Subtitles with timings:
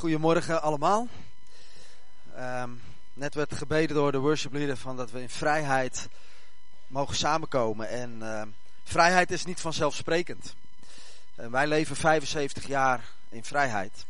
[0.00, 1.08] Goedemorgen allemaal.
[2.36, 2.70] Ehm,
[3.12, 6.08] net werd gebeden door de worship leader van dat we in vrijheid
[6.86, 7.88] mogen samenkomen.
[7.88, 8.48] En ehm,
[8.84, 10.54] vrijheid is niet vanzelfsprekend.
[11.34, 14.04] En wij leven 75 jaar in vrijheid.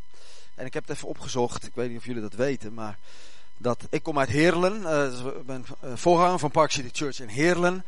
[0.55, 2.99] En ik heb het even opgezocht, ik weet niet of jullie dat weten, maar
[3.57, 4.87] dat, ik kom uit Heerlen.
[4.87, 7.85] eh, ik ben eh, voorganger van Park City Church in Heerlen.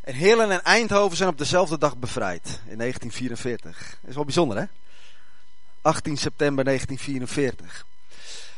[0.00, 3.98] En Heerlen en Eindhoven zijn op dezelfde dag bevrijd, in 1944.
[4.00, 4.64] Dat is wel bijzonder hè?
[5.86, 7.86] 18 september 1944.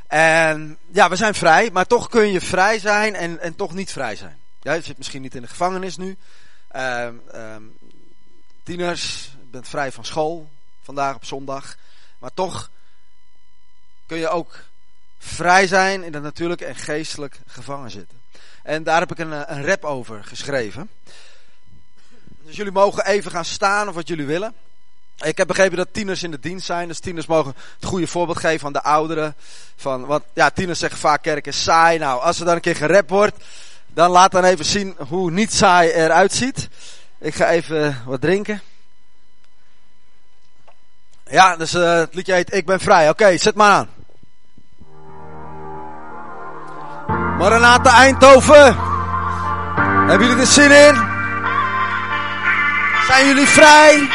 [0.07, 3.93] En ja, we zijn vrij, maar toch kun je vrij zijn en, en toch niet
[3.93, 4.39] vrij zijn.
[4.61, 6.17] Ja, je zit misschien niet in de gevangenis nu.
[6.69, 7.63] Ehm, ehm,
[8.63, 10.51] tieners, je bent vrij van school
[10.83, 11.77] vandaag op zondag.
[12.19, 12.71] Maar toch
[14.07, 14.65] kun je ook
[15.19, 18.21] vrij zijn in het natuurlijke en geestelijk gevangen zitten.
[18.63, 20.91] En daar heb ik een, een rap over geschreven.
[22.43, 24.55] Dus jullie mogen even gaan staan of wat jullie willen.
[25.25, 26.89] Ik heb begrepen dat tieners in de dienst zijn.
[26.89, 29.35] Dus tieners mogen het goede voorbeeld geven aan de ouderen.
[29.77, 31.99] Van, want ja, tieners zeggen vaak kerk is saai.
[31.99, 33.37] Nou, als er dan een keer gerapt wordt,
[33.87, 36.69] dan laat dan even zien hoe niet saai eruit ziet.
[37.19, 38.63] Ik ga even wat drinken.
[41.31, 43.09] Ja, dus uh, het liedje heet Ik ben vrij.
[43.09, 43.89] Oké, zet maar aan.
[47.39, 48.77] Maranatha Eindhoven.
[50.09, 50.95] Hebben jullie er zin in?
[53.07, 54.09] Zijn jullie vrij?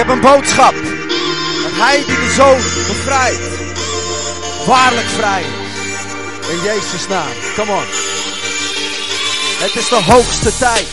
[0.00, 0.74] Heb een boodschap.
[1.62, 2.56] Dat hij die de zoon
[2.88, 3.40] bevrijdt.
[4.66, 5.42] Waarlijk vrij.
[6.50, 7.32] In Jezus naam.
[7.54, 7.84] Come on.
[9.62, 10.86] Het is de hoogste tijd.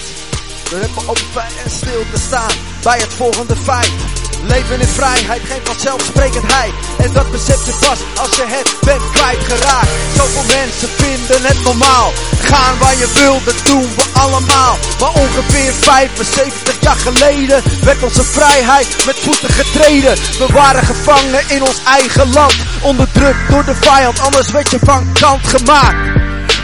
[0.69, 2.51] We hebben open en stil te staan.
[2.83, 4.26] Bij het volgende feit.
[4.43, 6.73] Leven in vrijheid, geen vanzelfsprekendheid.
[6.97, 9.89] En dat besef je pas als je het bent kwijtgeraakt.
[10.15, 12.11] Zoveel mensen vinden het normaal.
[12.39, 14.77] Gaan waar je wil, dat doen we allemaal.
[14.99, 20.15] Maar ongeveer 75 jaar geleden werd onze vrijheid met voeten getreden.
[20.37, 22.55] We waren gevangen in ons eigen land.
[22.81, 25.97] Onderdrukt door de vijand, anders werd je van kant gemaakt.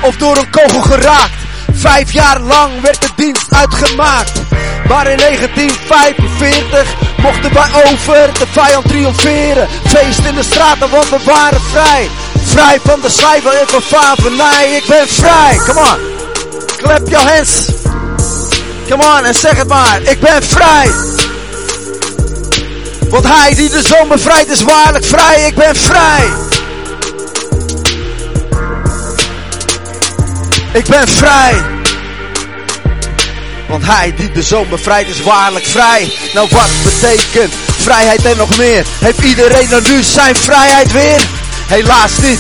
[0.02, 1.42] Of door een kogel geraakt.
[1.74, 4.42] Vijf jaar lang werd de dienst uitgemaakt.
[4.88, 9.68] Maar in 1945 mochten wij over de vijand triomferen.
[9.86, 12.10] Feest in de straten, want we waren vrij.
[12.44, 14.28] Vrij van de slijver en van.
[14.76, 15.60] Ik ben vrij.
[15.66, 16.00] Come on.
[16.78, 17.66] Clap your hands.
[18.90, 20.02] Come on en zeg het maar.
[20.02, 20.92] Ik ben vrij.
[23.10, 25.46] Want hij die de zon bevrijdt is waarlijk vrij.
[25.48, 26.28] Ik ben vrij.
[30.74, 31.73] Ik ben vrij.
[33.74, 36.12] Want hij die de zoon bevrijdt is waarlijk vrij.
[36.34, 38.86] Nou wat betekent vrijheid en nog meer?
[39.00, 41.28] Heeft iedereen dan nu zijn vrijheid weer?
[41.68, 42.40] Helaas niet.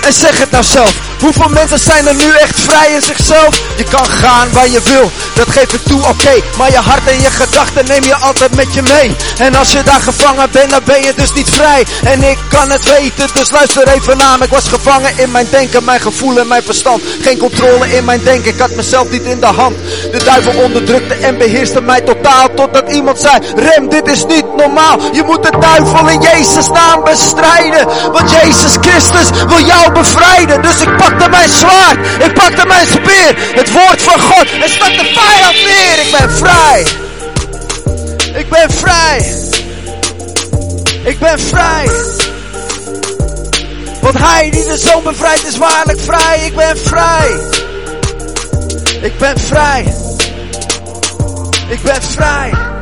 [0.00, 0.94] En zeg het nou zelf.
[1.24, 3.60] Hoeveel mensen zijn er nu echt vrij in zichzelf?
[3.76, 6.34] Je kan gaan waar je wil, dat geef ik toe, oké.
[6.58, 9.16] Maar je hart en je gedachten neem je altijd met je mee.
[9.38, 11.86] En als je daar gevangen bent, dan ben je dus niet vrij.
[12.04, 14.42] En ik kan het weten, dus luister even naar.
[14.42, 17.02] Ik was gevangen in mijn denken, mijn gevoel en mijn verstand.
[17.20, 19.76] Geen controle in mijn denken, ik had mezelf niet in de hand.
[20.12, 22.54] De duivel onderdrukte en beheerste mij totaal.
[22.54, 24.98] Totdat iemand zei, Rem, dit is niet normaal.
[25.12, 27.86] Je moet de duivel in Jezus naam bestrijden.
[28.12, 30.62] Want Jezus Christus wil jou bevrijden.
[30.62, 33.34] Dus ik pakte mijn zwaard, ik pakte mijn speer.
[33.54, 36.04] Het woord van God en stak de vijand neer.
[36.04, 36.86] Ik ben vrij.
[38.34, 39.34] Ik ben vrij.
[41.04, 41.90] Ik ben vrij.
[44.00, 46.46] Want hij die de zoon bevrijdt is waarlijk vrij.
[46.46, 47.38] Ik ben vrij.
[49.00, 49.94] Ik ben vrij.
[51.68, 52.73] Ik ben vrij.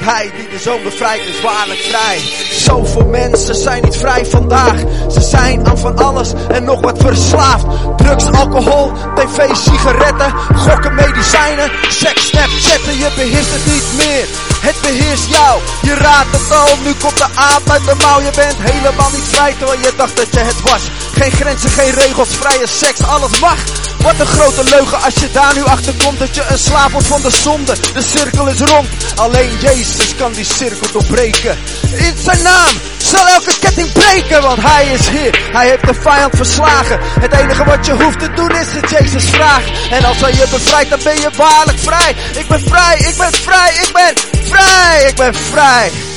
[0.00, 2.20] Hij die de zoon bevrijdt is waarlijk vrij.
[2.50, 4.78] Zoveel mensen zijn niet vrij vandaag.
[5.10, 7.66] Ze zijn aan van alles en nog wat verslaafd.
[7.96, 12.98] Drugs, alcohol, tv, sigaretten, gokken, medicijnen, seks, snapchatten.
[12.98, 14.26] Je beheerst het niet meer.
[14.60, 15.60] Het beheerst jou.
[15.82, 18.20] Je raadt het al, nu komt de aap uit de mouw.
[18.20, 20.82] Je bent helemaal niet vrij terwijl je dacht dat je het was.
[21.18, 23.58] Geen grenzen, geen regels, vrije seks, alles mag.
[23.98, 27.06] Wat een grote leugen als je daar nu achter komt dat je een slaaf wordt
[27.06, 27.74] van de zonde.
[27.92, 28.88] De cirkel is rond.
[29.14, 31.58] Alleen Jezus kan die cirkel doorbreken.
[31.92, 35.48] In zijn naam zal elke ketting breken, want hij is Heer.
[35.52, 36.98] Hij heeft de vijand verslagen.
[37.20, 39.72] Het enige wat je hoeft te doen is het Jezus vragen.
[39.90, 42.14] En als hij je bevrijdt, dan ben je waarlijk vrij.
[42.36, 44.14] Ik ben vrij, ik ben vrij, ik ben
[44.44, 45.86] vrij, ik ben vrij.
[45.86, 46.08] Ik ben vrij.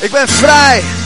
[0.00, 1.05] Ik ben vrij.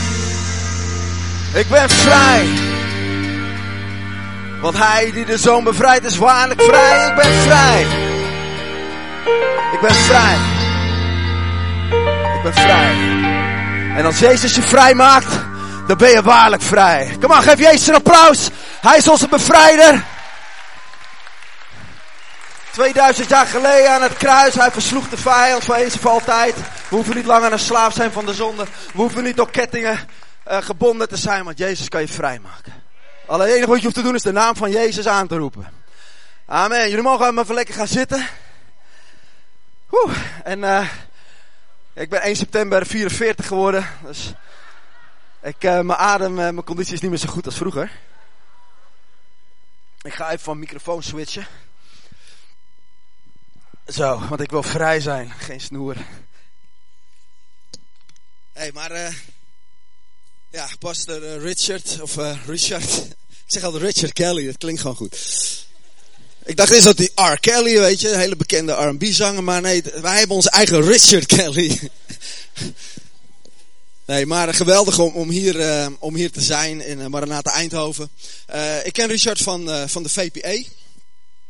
[4.61, 7.07] Want hij die de zoon bevrijdt is waarlijk vrij.
[7.07, 7.81] Ik ben vrij.
[9.73, 10.35] Ik ben vrij.
[12.35, 12.95] Ik ben vrij.
[13.95, 15.39] En als Jezus je vrij maakt,
[15.87, 17.15] dan ben je waarlijk vrij.
[17.19, 18.49] Kom maar, geef Jezus een applaus.
[18.81, 20.03] Hij is onze bevrijder.
[22.71, 24.55] 2000 jaar geleden aan het kruis.
[24.55, 26.55] Hij versloeg de vijand van eens voor altijd.
[26.55, 28.63] We hoeven niet langer een slaaf zijn van de zonde.
[28.63, 29.99] We hoeven niet op kettingen
[30.51, 32.73] uh, gebonden te zijn, want Jezus kan je vrijmaken.
[33.27, 35.37] Alleen het enige wat je hoeft te doen is de naam van Jezus aan te
[35.37, 35.73] roepen.
[36.45, 36.89] Amen.
[36.89, 38.27] Jullie mogen maar even lekker gaan zitten.
[39.91, 40.17] Oeh.
[40.43, 40.91] En uh,
[41.93, 43.87] ik ben 1 september 44 geworden.
[44.01, 44.33] Dus
[45.41, 47.91] ik, uh, mijn adem, mijn conditie is niet meer zo goed als vroeger.
[50.01, 51.47] Ik ga even van microfoon switchen.
[53.87, 55.95] Zo, want ik wil vrij zijn, geen snoer.
[58.53, 58.91] Hé, hey, maar
[60.51, 62.89] ja, pastor uh, Richard, of uh, Richard.
[63.45, 65.17] Ik zeg altijd Richard Kelly, dat klinkt gewoon goed.
[66.45, 67.39] Ik dacht eens dat die R.
[67.39, 71.79] Kelly, weet je, hele bekende R&B zanger, maar nee, wij hebben onze eigen Richard Kelly.
[74.05, 78.09] Nee, maar geweldig om, om, hier, om hier te zijn in Maranatha Eindhoven.
[78.83, 80.65] Ik ken Richard van, van de VPE.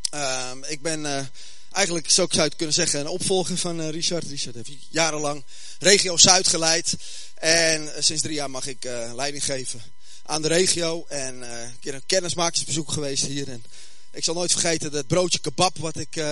[0.09, 1.29] Ehm, ik ben
[1.71, 4.27] eigenlijk, zo zou het kunnen zeggen, een opvolger van Richard.
[4.27, 5.43] Richard heeft jarenlang
[5.79, 6.93] regio Zuid geleid.
[7.35, 8.83] En sinds drie jaar mag ik
[9.15, 9.81] leiding geven
[10.25, 11.05] aan de regio.
[11.07, 13.49] En een keer een kennismakersbezoek geweest hier.
[13.49, 13.63] En
[14.11, 16.23] ik zal nooit vergeten dat broodje kebab wat, ik,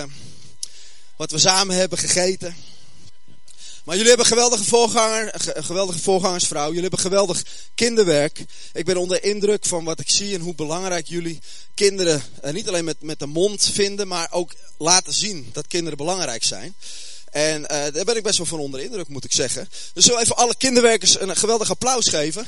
[1.16, 2.56] wat we samen hebben gegeten.
[3.90, 6.66] Maar jullie hebben geweldige voorganger, geweldige voorgangersvrouw.
[6.66, 7.44] Jullie hebben geweldig
[7.74, 8.44] kinderwerk.
[8.72, 11.40] Ik ben onder indruk van wat ik zie en hoe belangrijk jullie
[11.74, 15.98] kinderen eh, niet alleen met, met de mond vinden, maar ook laten zien dat kinderen
[15.98, 16.74] belangrijk zijn.
[17.30, 19.68] En uh, daar ben ik best wel van onder indruk, moet ik zeggen.
[19.92, 22.46] Dus zullen even alle kinderwerkers een geweldig applaus geven.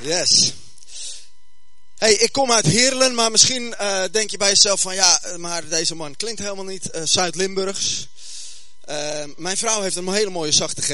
[0.00, 0.52] Yes
[1.96, 5.68] hey, ik kom uit Heerlen, maar misschien uh, denk je bij jezelf van ja, maar
[5.68, 8.08] deze man klinkt helemaal niet uh, Zuid-Limburgs.
[9.36, 10.90] Mijn vrouw heeft een hele mooie zachte G.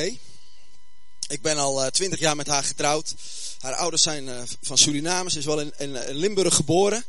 [1.28, 3.14] Ik ben al twintig jaar met haar getrouwd.
[3.58, 7.04] Haar ouders zijn van Suriname, ze is wel in, in, Limburg geboren.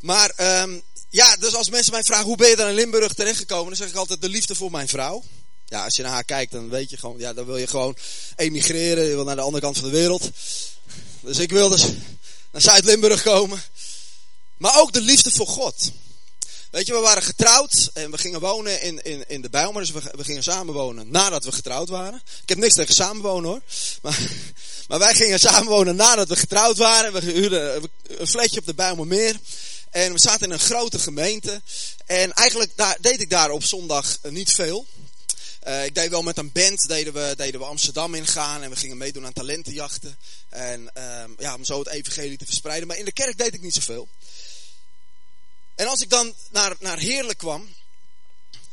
[0.00, 3.66] Maar um, ja, dus als mensen mij vragen hoe ben je dan in Limburg terechtgekomen,
[3.66, 5.24] dan zeg ik altijd de liefde voor mijn vrouw.
[5.66, 7.96] Ja, als je naar haar kijkt, dan weet je gewoon, ja, dan wil je gewoon
[8.36, 10.30] emigreren, je wil naar de andere kant van de wereld.
[11.20, 11.84] Dus ik wil dus
[12.54, 13.62] naar Zuid-Limburg komen.
[14.56, 15.90] Maar ook de liefde voor God.
[16.70, 19.82] Weet je, we waren getrouwd en we gingen wonen in, in, in de Bijlmer.
[19.82, 22.22] Dus we, we gingen samenwonen nadat we getrouwd waren.
[22.42, 23.60] Ik heb niks tegen samenwonen hoor.
[24.02, 24.18] Maar,
[24.88, 27.12] maar wij gingen samenwonen nadat we getrouwd waren.
[27.12, 29.36] We huurden een flatje op de Bijlmermeer.
[29.90, 31.62] En we zaten in een grote gemeente.
[32.06, 34.86] En eigenlijk daar, deed ik daar op zondag niet veel.
[35.64, 38.76] Uh, ik deed wel met een band, deden we, deden we Amsterdam ingaan en we
[38.76, 40.18] gingen meedoen aan talentenjachten.
[40.48, 42.88] En uh, ja, om zo het evangelie te verspreiden.
[42.88, 44.08] Maar in de kerk deed ik niet zoveel.
[45.74, 47.68] En als ik dan naar, naar Heerlijk kwam,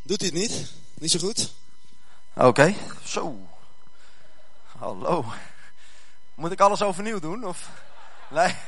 [0.02, 0.72] doet hij het niet?
[0.94, 1.54] Niet zo goed?
[2.34, 3.50] Oké, zo.
[4.78, 5.26] Hallo.
[6.36, 7.46] Moet ik alles overnieuw doen?
[7.46, 7.70] Of?
[8.30, 8.56] Nee?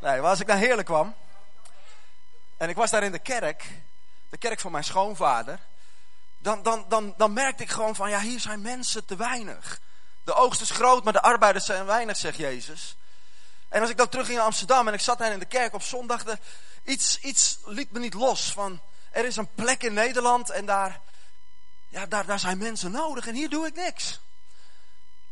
[0.00, 1.14] Nee, maar als ik naar Heerlijk kwam.
[2.56, 3.70] En ik was daar in de kerk.
[4.30, 5.58] De kerk van mijn schoonvader
[6.44, 9.80] dan, dan, dan, dan merkte ik gewoon van, ja, hier zijn mensen te weinig.
[10.24, 12.96] De oogst is groot, maar de arbeiders zijn weinig, zegt Jezus.
[13.68, 15.74] En als ik dan terug ging naar Amsterdam en ik zat daar in de kerk
[15.74, 16.38] op zondag, de,
[16.82, 18.80] iets, iets liet me niet los van,
[19.10, 21.00] er is een plek in Nederland en daar,
[21.88, 24.20] ja, daar, daar zijn mensen nodig en hier doe ik niks.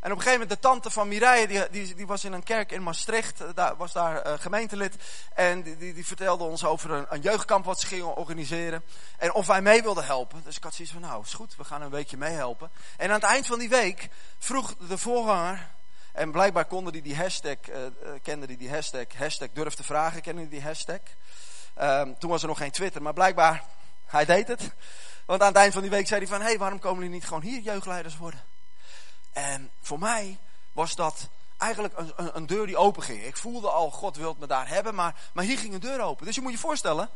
[0.03, 2.43] En op een gegeven moment de tante van Mireille, die, die, die was in een
[2.43, 4.95] kerk in Maastricht, eh, daar, was daar uh, gemeentelid.
[5.33, 8.83] En die, die, die, vertelde ons over een, een, jeugdkamp wat ze gingen organiseren.
[9.17, 10.41] En of wij mee wilden helpen.
[10.45, 12.69] Dus ik had zoiets van, nou is goed, we gaan een weekje meehelpen.
[12.97, 15.69] En aan het eind van die week vroeg de voorganger,
[16.11, 17.77] en blijkbaar konden die die hashtag, uh,
[18.21, 20.99] kenden die die hashtag, hashtag durf te vragen, kennen die die hashtag.
[21.81, 23.63] Um, toen was er nog geen Twitter, maar blijkbaar,
[24.05, 24.71] hij deed het.
[25.25, 27.13] Want aan het eind van die week zei hij van, hé, hey, waarom komen jullie
[27.13, 28.52] niet gewoon hier jeugdleiders worden?
[29.33, 30.37] En voor mij
[30.71, 33.23] was dat eigenlijk een, een, een, deur die open ging.
[33.23, 36.25] Ik voelde al, God wil me daar hebben, maar, maar hier ging een deur open.
[36.25, 37.09] Dus je moet je voorstellen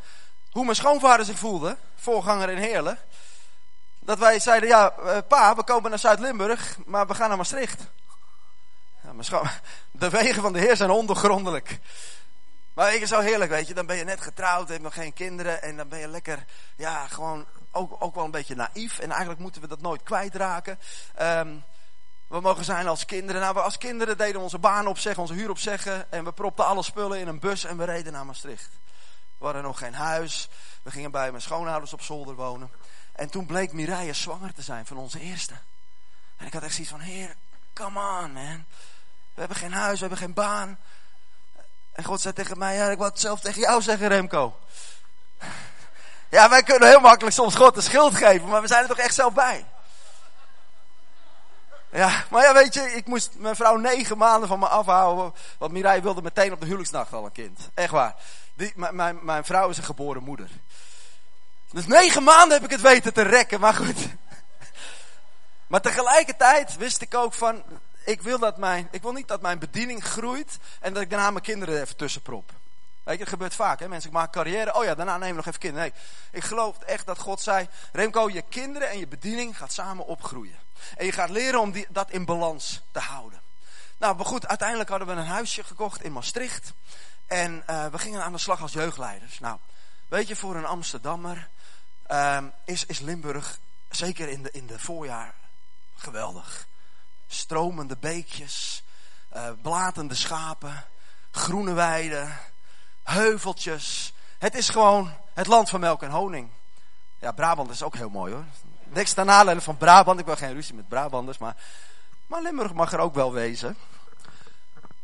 [0.51, 2.97] hoe mijn schoonvader zich voelde, voorganger in Heerlen.
[3.99, 7.81] Dat wij zeiden, ja uh, pa, we komen naar Zuid-Limburg, maar we gaan naar Maastricht.
[9.03, 9.49] Ja, mijn
[9.91, 11.79] de wegen van de Heer zijn ondergrondelijk.
[12.73, 13.73] Maar ik is zo heerlijk, weet je.
[13.73, 15.61] Dan ben je net getrouwd, heb nog geen kinderen.
[15.61, 16.45] En dan ben je lekker,
[16.75, 18.99] ja, gewoon ook, ook wel een beetje naïef.
[18.99, 20.79] En eigenlijk moeten we dat nooit kwijtraken.
[21.21, 21.63] Um,
[22.27, 23.41] we mogen zijn als kinderen.
[23.41, 26.11] Nou, we als kinderen deden onze baan opzeggen, onze huur opzeggen.
[26.11, 28.69] En we propten alle spullen in een bus en we reden naar Maastricht.
[29.37, 30.49] We hadden nog geen huis.
[30.83, 32.71] We gingen bij mijn schoonouders op zolder wonen.
[33.11, 35.53] En toen bleek Mireille zwanger te zijn van onze eerste.
[36.37, 37.35] En ik had echt zoiets van, heer,
[37.73, 38.65] come on man.
[39.33, 40.79] We hebben geen huis, we hebben geen baan.
[41.91, 44.59] En God zei tegen mij, ja, ik wil het zelf tegen jou zeggen Remco.
[46.29, 48.97] Ja, wij kunnen heel makkelijk soms God de schuld geven, maar we zijn er toch
[48.97, 49.65] echt zelf bij.
[51.91, 55.33] Ja, maar ja, weet je, ik moest mijn vrouw negen maanden van me afhouden.
[55.57, 57.69] Want Mirai wilde meteen op de huwelijksnacht al een kind.
[57.73, 58.15] Echt waar.
[58.53, 60.49] Die, mijn, mijn vrouw is een geboren moeder.
[61.71, 64.07] Dus negen maanden heb ik het weten te rekken, maar goed.
[65.67, 67.63] Maar tegelijkertijd wist ik ook van,
[68.05, 71.31] ik wil, dat mijn, ik wil niet dat mijn bediening groeit en dat ik daarna
[71.31, 72.51] mijn kinderen even tussenprop.
[73.03, 73.79] Weet je, dat gebeurt vaak.
[73.79, 73.87] Hè?
[73.87, 74.75] Mensen maken carrière.
[74.75, 75.91] Oh ja, daarna nemen we nog even kinderen.
[75.93, 76.01] Nee,
[76.31, 80.55] ik geloof echt dat God zei: Remco, je kinderen en je bediening gaat samen opgroeien.
[80.95, 83.41] En je gaat leren om die, dat in balans te houden.
[83.97, 86.73] Nou, goed, uiteindelijk hadden we een huisje gekocht in Maastricht.
[87.27, 89.39] En uh, we gingen aan de slag als jeugdleiders.
[89.39, 89.57] Nou,
[90.07, 91.49] weet je, voor een Amsterdammer
[92.11, 95.33] uh, is, is Limburg, zeker in de, in de voorjaar,
[95.95, 96.67] geweldig.
[97.27, 98.83] Stromende beekjes,
[99.35, 100.85] uh, blatende schapen,
[101.31, 102.37] groene weiden,
[103.03, 104.13] heuveltjes.
[104.37, 106.49] Het is gewoon het land van melk en honing.
[107.19, 108.45] Ja, Brabant is ook heel mooi hoor.
[108.89, 110.19] Niks ten nadele van Brabant.
[110.19, 111.55] Ik wil geen ruzie met Brabanders, maar,
[112.27, 113.77] maar Limburg mag er ook wel wezen.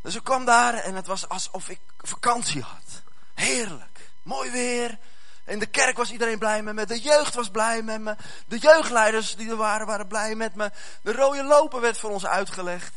[0.02, 3.02] Dus ik kwam daar en het was alsof ik vakantie had.
[3.34, 4.10] Heerlijk.
[4.24, 4.98] Mooi weer.
[5.46, 6.86] In de kerk was iedereen blij met me.
[6.86, 8.16] De jeugd was blij met me.
[8.48, 10.72] De jeugdleiders die er waren, waren blij met me.
[11.02, 12.94] De rode lopen werd voor ons uitgelegd.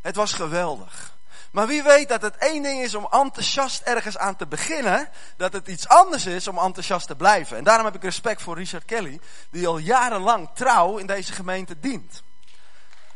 [0.00, 1.15] Het was geweldig.
[1.56, 5.52] Maar wie weet dat het één ding is om enthousiast ergens aan te beginnen, dat
[5.52, 7.56] het iets anders is om enthousiast te blijven.
[7.56, 9.20] En daarom heb ik respect voor Richard Kelly,
[9.50, 12.22] die al jarenlang trouw in deze gemeente dient.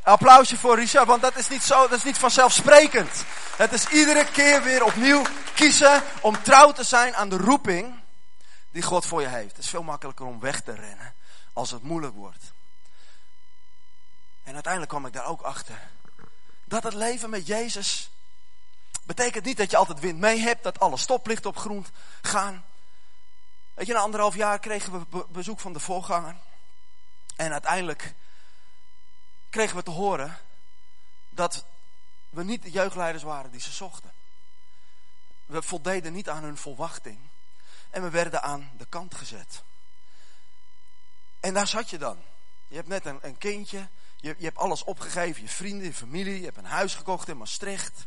[0.03, 3.25] Applausje voor Richard, want dat is niet zo, dat is niet vanzelfsprekend.
[3.57, 5.23] Het is iedere keer weer opnieuw
[5.55, 8.01] kiezen om trouw te zijn aan de roeping
[8.71, 9.57] die God voor je heeft.
[9.57, 11.15] Het is veel makkelijker om weg te rennen
[11.53, 12.53] als het moeilijk wordt.
[14.45, 15.79] En uiteindelijk kwam ik daar ook achter.
[16.65, 18.11] Dat het leven met Jezus
[19.17, 21.87] betekent niet dat je altijd wind mee hebt, dat alle stoplichten op groen
[22.23, 22.65] gaan.
[23.75, 26.37] Weet je, na anderhalf jaar kregen we bezoek van de voorganger.
[27.37, 28.15] En uiteindelijk
[29.49, 30.39] kregen we te horen
[31.31, 31.65] dat
[32.29, 34.13] we niet de jeugdleiders waren die ze zochten.
[35.47, 37.19] We voldeden niet aan hun verwachting.
[37.91, 39.63] En we werden aan de kant gezet.
[41.41, 42.19] En daar zat je dan.
[42.69, 43.89] Je hebt net een, een kindje.
[44.17, 45.43] Je, je hebt alles opgegeven.
[45.43, 46.39] Je vrienden, je familie.
[46.39, 48.07] Je hebt een huis gekocht in Maastricht.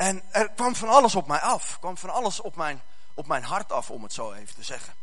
[0.00, 1.72] En er kwam van alles op mij af.
[1.72, 2.82] Er kwam van alles op mijn,
[3.14, 4.94] op mijn hart af, om het zo even te zeggen.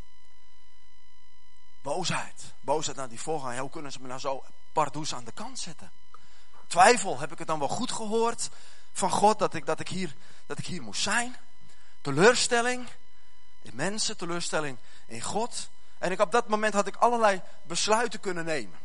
[1.82, 2.54] Boosheid.
[2.60, 3.58] Boosheid naar die voorganger.
[3.58, 5.90] Hoe kunnen ze me nou zo pardoes aan de kant zetten?
[6.66, 7.18] Twijfel.
[7.18, 8.48] Heb ik het dan wel goed gehoord
[8.92, 10.14] van God dat ik, dat ik, hier,
[10.46, 11.36] dat ik hier moest zijn?
[12.00, 12.88] Teleurstelling
[13.62, 15.68] in mensen, teleurstelling in God.
[15.98, 18.78] En ik, op dat moment had ik allerlei besluiten kunnen nemen.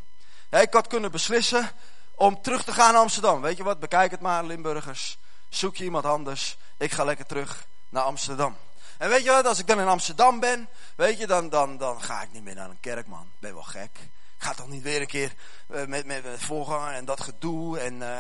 [0.50, 1.72] ik had kunnen beslissen
[2.16, 3.42] om terug te gaan naar Amsterdam.
[3.42, 5.18] Weet je wat, bekijk het maar, Limburgers.
[5.54, 6.58] Zoek je iemand anders.
[6.78, 8.58] Ik ga lekker terug naar Amsterdam.
[8.98, 12.02] En weet je wat, als ik dan in Amsterdam ben, weet je, dan, dan, dan
[12.02, 13.32] ga ik niet meer naar een kerk, man.
[13.40, 13.90] Ben wel gek.
[14.38, 15.34] Ik ga toch niet weer een keer
[15.72, 17.80] uh, met, met, met voorganger en dat gedoe.
[17.80, 18.18] En uh,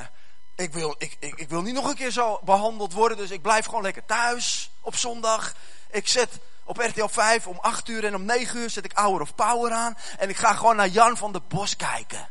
[0.55, 3.41] ik, wil, ik, ik, ik wil niet nog een keer zo behandeld worden, dus ik
[3.41, 5.53] blijf gewoon lekker thuis op zondag.
[5.89, 9.21] Ik zet op RTL 5 om 8 uur en om 9 uur zet ik Hour
[9.21, 9.97] of Power aan.
[10.17, 12.29] En ik ga gewoon naar Jan van der Bos kijken.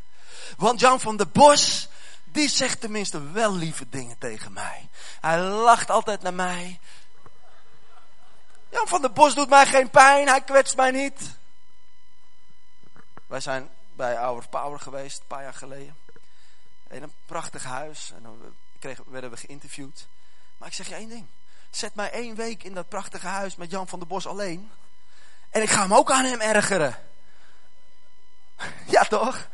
[0.56, 1.88] Want Jan van der Bos,
[2.32, 4.88] die zegt tenminste wel lieve dingen tegen mij.
[5.20, 6.80] Hij lacht altijd naar mij.
[8.68, 11.20] Jan van der Bos doet mij geen pijn, hij kwetst mij niet.
[13.26, 15.96] Wij zijn bij Hour Power geweest, een paar jaar geleden.
[16.88, 18.12] In een prachtig huis.
[18.16, 20.06] En dan kregen, werden we geïnterviewd.
[20.56, 21.26] Maar ik zeg je één ding.
[21.70, 24.70] Zet mij één week in dat prachtige huis met Jan van der Bos alleen.
[25.50, 26.96] En ik ga hem ook aan hem ergeren.
[28.86, 29.46] Ja, toch?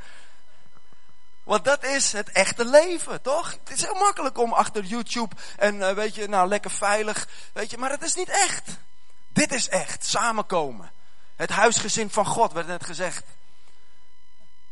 [1.49, 3.51] Want dat is het echte leven, toch?
[3.65, 7.71] Het is heel makkelijk om achter YouTube en uh, weet je, nou lekker veilig, weet
[7.71, 8.71] je, maar het is niet echt.
[9.29, 10.91] Dit is echt, samenkomen.
[11.37, 13.25] Het huisgezin van God, werd net gezegd.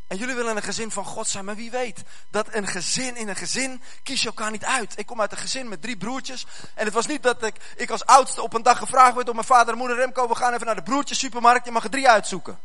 [0.06, 3.28] En jullie willen een gezin van God zijn, maar wie weet dat een gezin in
[3.28, 4.98] een gezin kies je elkaar niet uit.
[4.98, 6.46] Ik kom uit een gezin met drie broertjes.
[6.74, 9.34] En het was niet dat ik, ik als oudste op een dag gevraagd werd door
[9.34, 11.90] mijn vader en moeder Remco, we gaan even naar de broertjes supermarkt, je mag er
[11.90, 12.58] drie uitzoeken.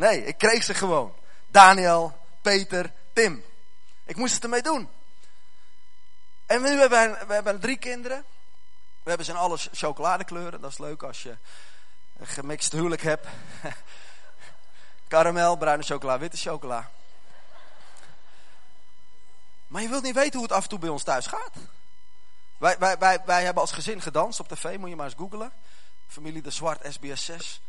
[0.00, 1.14] Nee, ik kreeg ze gewoon.
[1.46, 3.44] Daniel, Peter, Tim.
[4.04, 4.88] Ik moest het ermee doen.
[6.46, 8.24] En nu hebben we, hebben drie kinderen.
[9.02, 10.60] We hebben ze in alle chocoladekleuren.
[10.60, 11.36] Dat is leuk als je
[12.18, 13.26] een gemixt huwelijk hebt.
[15.08, 16.90] Karamel, bruine chocola, witte chocola.
[19.66, 21.52] Maar je wilt niet weten hoe het af en toe bij ons thuis gaat.
[22.58, 25.52] Wij, wij, wij, wij hebben als gezin gedanst op tv, moet je maar eens googlen.
[26.08, 27.60] Familie de Zwart, SBS 6.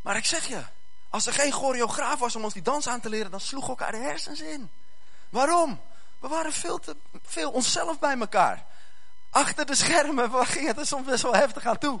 [0.00, 0.64] Maar ik zeg je,
[1.14, 3.92] als er geen choreograaf was om ons die dans aan te leren, dan sloeg elkaar
[3.92, 4.70] de hersens in.
[5.28, 5.80] Waarom?
[6.18, 8.64] We waren veel te veel onszelf bij elkaar.
[9.30, 12.00] Achter de schermen ging het er soms best wel heftig aan toe.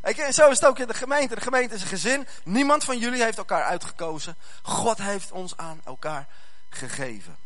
[0.00, 1.34] En zo is het ook in de gemeente.
[1.34, 2.26] De gemeente is een gezin.
[2.44, 4.36] Niemand van jullie heeft elkaar uitgekozen.
[4.62, 6.26] God heeft ons aan elkaar
[6.68, 7.36] gegeven.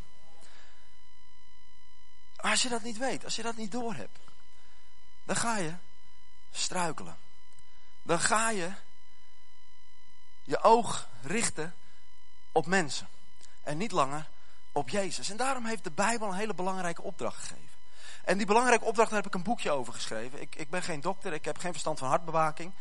[2.36, 4.18] Als je dat niet weet, als je dat niet doorhebt,
[5.24, 5.72] dan ga je
[6.52, 7.16] struikelen.
[8.02, 8.70] Dan ga je
[10.48, 11.74] je oog richten
[12.52, 13.08] op mensen.
[13.62, 14.28] En niet langer
[14.72, 15.30] op Jezus.
[15.30, 17.76] En daarom heeft de Bijbel een hele belangrijke opdracht gegeven.
[18.24, 20.40] En die belangrijke opdracht, daar heb ik een boekje over geschreven.
[20.40, 22.72] Ik, ik ben geen dokter, ik heb geen verstand van hartbewaking.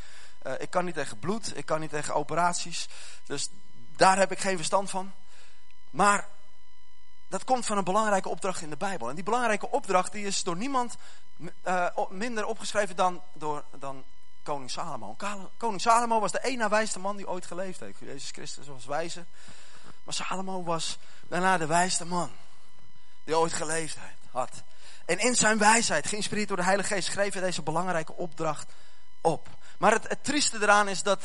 [0.44, 2.88] Uh, ik kan niet tegen bloed, ik kan niet tegen operaties.
[3.26, 3.50] Dus
[3.96, 5.12] daar heb ik geen verstand van.
[5.90, 6.28] Maar
[7.28, 9.10] dat komt van een belangrijke opdracht in de Bijbel.
[9.10, 10.96] En die belangrijke opdracht die is door niemand
[11.66, 14.04] uh, minder opgeschreven dan, door, dan
[14.48, 15.16] koning Salomo.
[15.58, 18.00] Koning Salomo was de één na wijste man die ooit geleefd heeft.
[18.00, 19.26] Jezus Christus was wijze.
[20.04, 22.32] Maar Salomo was daarna de wijste man
[23.24, 23.98] die ooit geleefd
[24.32, 24.52] had.
[25.06, 28.72] En in zijn wijsheid, geïnspireerd door de Heilige Geest, schreef hij deze belangrijke opdracht
[29.22, 29.48] op.
[29.78, 31.24] Maar het, het trieste eraan is dat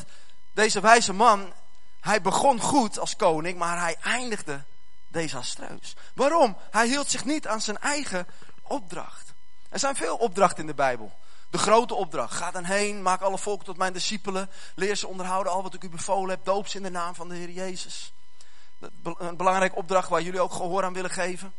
[0.53, 1.53] deze wijze man,
[1.99, 4.63] hij begon goed als koning, maar hij eindigde
[5.07, 5.95] desastreus.
[6.13, 6.57] Waarom?
[6.71, 8.27] Hij hield zich niet aan zijn eigen
[8.61, 9.33] opdracht.
[9.69, 11.11] Er zijn veel opdrachten in de Bijbel.
[11.53, 12.33] De grote opdracht.
[12.33, 14.49] Ga dan heen, maak alle volken tot mijn discipelen.
[14.75, 16.45] Leer ze onderhouden al wat ik u bevolen heb.
[16.45, 18.13] Doop ze in de naam van de Heer Jezus.
[19.17, 21.53] Een belangrijke opdracht waar jullie ook gehoor aan willen geven.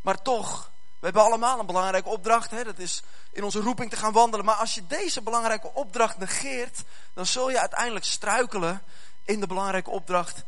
[0.00, 2.50] Maar toch, we hebben allemaal een belangrijke opdracht.
[2.50, 2.64] Hè?
[2.64, 4.44] Dat is in onze roeping te gaan wandelen.
[4.44, 6.82] Maar als je deze belangrijke opdracht negeert,
[7.14, 8.82] dan zul je uiteindelijk struikelen
[9.24, 10.44] in de belangrijke opdracht.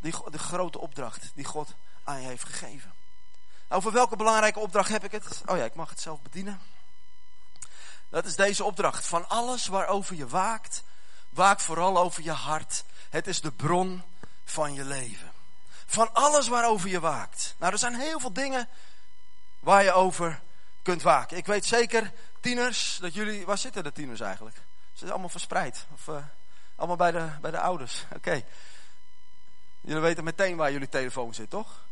[0.00, 2.92] Die, de grote opdracht die God aan je heeft gegeven.
[3.68, 5.42] Over welke belangrijke opdracht heb ik het?
[5.46, 6.73] Oh ja, ik mag het zelf bedienen.
[8.14, 9.06] Dat is deze opdracht.
[9.06, 10.82] Van alles waarover je waakt,
[11.28, 12.84] waak vooral over je hart.
[13.10, 14.02] Het is de bron
[14.44, 15.32] van je leven.
[15.86, 17.54] Van alles waarover je waakt.
[17.58, 18.68] Nou, er zijn heel veel dingen
[19.60, 20.40] waar je over
[20.82, 21.36] kunt waken.
[21.36, 23.46] Ik weet zeker, tieners, dat jullie...
[23.46, 24.56] Waar zitten de tieners eigenlijk?
[24.56, 25.86] Ze zijn allemaal verspreid.
[25.92, 26.16] Of uh,
[26.76, 28.04] allemaal bij de, bij de ouders.
[28.16, 28.42] Oké.
[29.80, 31.84] Jullie weten meteen waar jullie telefoon zit, toch?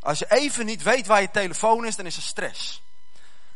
[0.00, 2.82] Als je even niet weet waar je telefoon is, dan is er stress.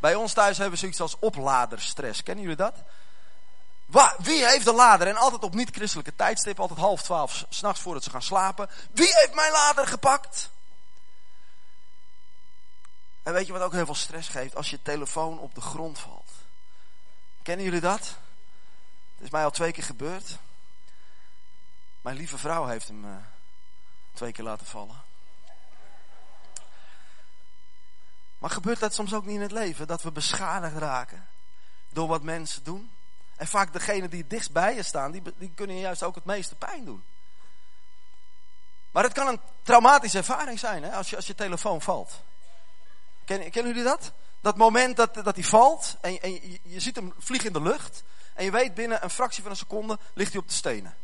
[0.02, 2.23] Bij ons thuis hebben we zoiets als opladerstress.
[2.23, 2.75] Kennen jullie dat?
[4.18, 5.07] Wie heeft de lader?
[5.07, 8.70] En altijd op niet-christelijke tijdstip, altijd half twaalf s'nachts voordat ze gaan slapen.
[8.92, 10.50] Wie heeft mijn lader gepakt?
[13.22, 14.57] En weet je wat ook heel veel stress geeft?
[14.57, 16.31] Als je telefoon op de grond valt.
[17.42, 18.00] Kennen jullie dat?
[19.14, 20.38] Het is mij al twee keer gebeurd.
[22.00, 23.16] Mijn lieve vrouw heeft hem uh,
[24.12, 25.02] twee keer laten vallen.
[28.42, 29.87] Maar gebeurt dat soms ook niet in het leven?
[29.87, 31.28] Dat we beschadigd raken
[31.88, 32.90] door wat mensen doen?
[33.37, 36.24] En vaak degenen die dichtst bij je staan, die, die kunnen je juist ook het
[36.24, 37.05] meeste pijn doen.
[38.90, 42.22] Maar het kan een traumatische ervaring zijn hè, als, je, als je telefoon valt.
[43.24, 44.12] Ken, kennen jullie dat?
[44.40, 48.02] Dat moment dat, dat hij valt en, en je, ziet hem vliegen in de lucht.
[48.35, 50.96] En je weet binnen een fractie van een seconde ligt hij op de stenen.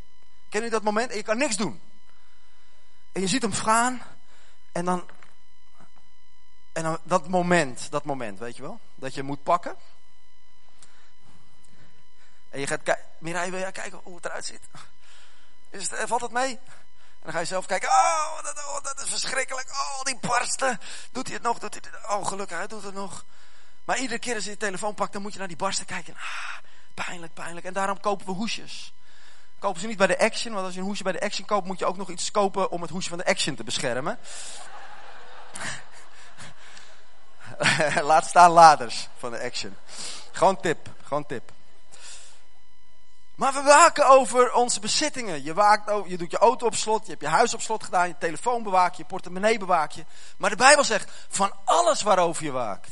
[0.49, 1.11] Ken je dat moment?
[1.11, 1.81] En je kan niks doen.
[3.13, 4.03] En je ziet hem gaan
[4.73, 5.09] en dan
[6.79, 8.81] en dat moment, dat moment, weet je wel?
[8.95, 9.77] Dat je moet pakken.
[12.49, 14.61] En je gaat kijken, Mirai, wil jij kijken hoe het eruit ziet?
[15.71, 16.51] Is het, valt het mee?
[16.51, 19.71] En dan ga je zelf kijken, oh dat, oh, dat is verschrikkelijk.
[19.71, 20.81] Oh, die barsten.
[21.13, 21.59] Doet hij het nog?
[21.59, 22.11] Doet hij het?
[22.11, 23.25] Oh, gelukkig, hij doet het nog.
[23.85, 26.15] Maar iedere keer als je je telefoon pakt, dan moet je naar die barsten kijken.
[26.15, 26.59] Ah,
[26.95, 27.67] pijnlijk, pijnlijk.
[27.67, 28.93] En daarom kopen we hoesjes.
[29.59, 31.67] Kopen ze niet bij de Action, want als je een hoesje bij de Action koopt,
[31.67, 34.19] moet je ook nog iets kopen om het hoesje van de Action te beschermen.
[38.03, 39.77] Laat staan laders van de Action.
[40.33, 41.53] Gewoon tip, gewoon tip.
[43.35, 45.45] Maar we waken over onze bezittingen.
[45.45, 47.85] Je, waakt over, je doet je auto op slot, je hebt je huis op slot
[47.85, 50.05] gedaan, je telefoon bewaak je, je portemonnee bewaak je.
[50.37, 52.91] Maar de Bijbel zegt, van alles waarover je waakt,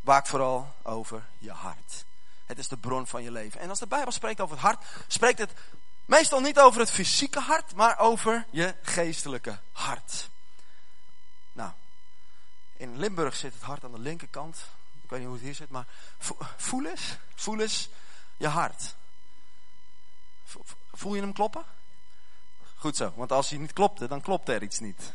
[0.00, 2.04] waak vooral over je hart.
[2.46, 3.60] Het is de bron van je leven.
[3.60, 5.52] En als de Bijbel spreekt over het hart, spreekt het
[6.04, 10.28] meestal niet over het fysieke hart, maar over je geestelijke hart.
[12.76, 14.56] In Limburg zit het hart aan de linkerkant.
[15.02, 15.86] Ik weet niet hoe het hier zit, maar
[16.56, 17.88] voel eens, voel eens
[18.36, 18.94] je hart.
[20.92, 21.64] Voel je hem kloppen?
[22.74, 25.12] Goed zo, want als hij niet klopte, dan klopte er iets niet.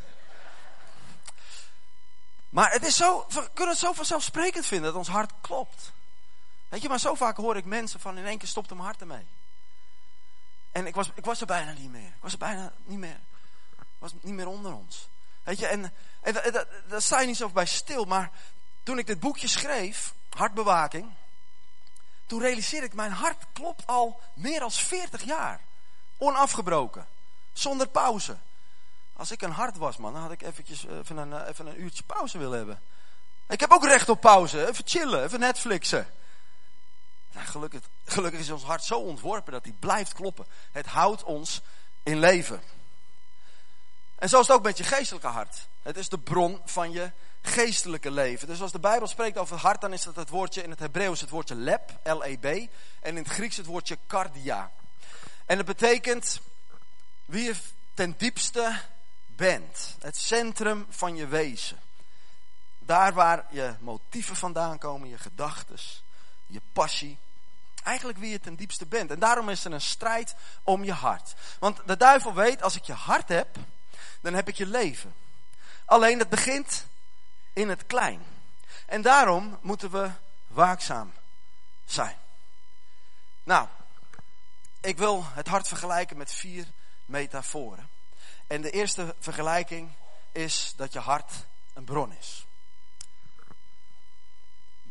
[2.50, 5.91] Maar het is zo, we kunnen het zo vanzelfsprekend vinden dat ons hart klopt.
[6.70, 9.02] Weet je, maar zo vaak hoor ik mensen van in één keer stopt mijn hart
[9.02, 9.26] ermee.
[10.72, 12.08] En ik was, ik was er bijna niet meer.
[12.08, 13.20] Ik was er bijna niet meer.
[13.78, 15.08] Ik was niet meer onder ons.
[15.47, 16.33] Weet je, en, en
[16.88, 18.05] daar sta je niet zo bij stil.
[18.05, 18.31] Maar
[18.83, 21.13] toen ik dit boekje schreef, Hartbewaking,
[22.25, 25.60] toen realiseerde ik, mijn hart klopt al meer dan 40 jaar.
[26.17, 27.07] Onafgebroken.
[27.53, 28.38] Zonder pauze.
[29.13, 31.81] Als ik een hart was, man, dan had ik eventjes, eh, even, een, eh, een
[31.81, 32.81] uurtje pauze willen hebben.
[33.47, 34.67] Ik heb ook recht op pauze.
[34.67, 36.07] Even chillen, even Netflixen.
[37.36, 40.45] Gelukkig, gelukkig is ons hart zo ontworpen dat hij blijft kloppen.
[40.71, 41.62] Het houdt ons
[42.03, 42.62] in leven.
[44.17, 45.67] En zo is het ook met je geestelijke hart.
[45.82, 48.47] Het is de bron van je geestelijke leven.
[48.47, 51.21] Dus als de Bijbel spreekt over hart, dan is dat het woordje in het Hebreeuws
[51.21, 52.45] het woordje leb, L-E-B.
[52.45, 52.69] En
[53.01, 54.71] in het Grieks het woordje cardia.
[55.45, 56.39] En dat betekent
[57.25, 57.56] wie je
[57.93, 58.80] ten diepste
[59.25, 59.95] bent.
[59.99, 61.77] Het centrum van je wezen.
[62.80, 65.80] Daar waar je motieven vandaan komen, je gedachten,
[66.47, 67.17] je passie.
[67.84, 69.12] Eigenlijk wie je ten diepste bent.
[69.12, 71.34] En daarom is er een strijd om je hart.
[71.60, 73.58] Want de duivel weet, als ik je hart heb,
[74.21, 75.15] dan heb ik je leven.
[75.86, 76.86] Alleen het begint
[77.53, 78.21] in het klein.
[78.86, 80.12] En daarom moeten we
[80.47, 81.13] waakzaam
[81.86, 82.17] zijn.
[83.43, 83.67] Nou,
[84.82, 86.67] ik wil het hart vergelijken met vier
[87.06, 87.89] metaforen.
[88.47, 89.91] En de eerste vergelijking
[90.32, 91.34] is dat je hart
[91.73, 92.45] een bron is.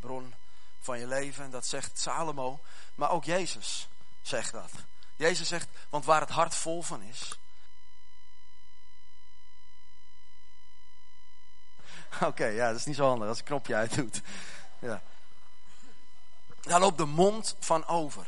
[0.01, 0.35] Bron
[0.81, 2.61] van je leven, dat zegt Salomo,
[2.95, 3.89] maar ook Jezus
[4.23, 4.71] zegt dat.
[5.17, 7.39] Jezus zegt, want waar het hart vol van is.
[12.31, 14.21] Oké, ja, dat is niet zo handig als een knopje uit doet.
[14.79, 15.03] Ja.
[16.61, 18.27] Daar loopt de mond van over.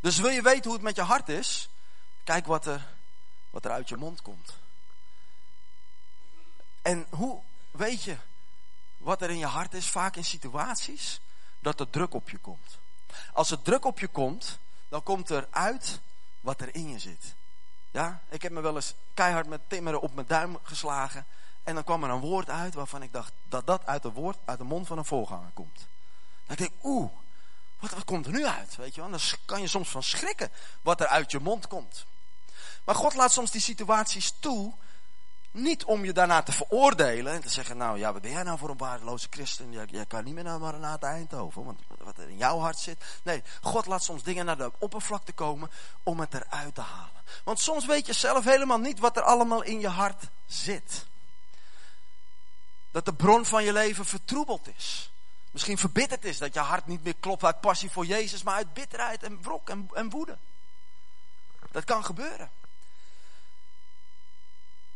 [0.00, 1.68] Dus wil je weten hoe het met je hart is?
[2.24, 2.86] Kijk wat er,
[3.50, 4.52] wat er uit je mond komt.
[6.82, 8.16] En hoe weet je
[8.96, 9.86] wat er in je hart is?
[9.86, 11.20] Vaak in situaties
[11.58, 12.78] dat er druk op je komt.
[13.32, 14.58] Als er druk op je komt,
[14.88, 16.00] dan komt er uit
[16.40, 17.34] wat er in je zit.
[17.90, 21.26] Ja, ik heb me wel eens keihard met timmeren op mijn duim geslagen.
[21.64, 24.36] En dan kwam er een woord uit waarvan ik dacht dat dat uit de, woord,
[24.44, 25.86] uit de mond van een voorganger komt.
[26.46, 27.10] Dan denk ik, oeh,
[27.80, 28.76] wat, wat komt er nu uit?
[28.76, 29.10] Weet je wel?
[29.10, 30.50] Dan kan je soms van schrikken
[30.82, 32.06] wat er uit je mond komt.
[32.84, 34.72] Maar God laat soms die situaties toe,
[35.50, 38.58] niet om je daarna te veroordelen en te zeggen, nou ja, wat ben jij nou
[38.58, 39.72] voor een waardeloze christen?
[39.72, 43.04] Jij, jij kan niet meer naar Maranatha Eindhoven, want wat er in jouw hart zit.
[43.22, 45.70] Nee, God laat soms dingen naar de oppervlakte komen
[46.02, 47.22] om het eruit te halen.
[47.44, 51.06] Want soms weet je zelf helemaal niet wat er allemaal in je hart zit.
[52.94, 55.10] Dat de bron van je leven vertroebeld is.
[55.50, 58.72] Misschien verbitterd is dat je hart niet meer klopt uit passie voor Jezus, maar uit
[58.72, 60.38] bitterheid en wrok en, en woede.
[61.70, 62.50] Dat kan gebeuren.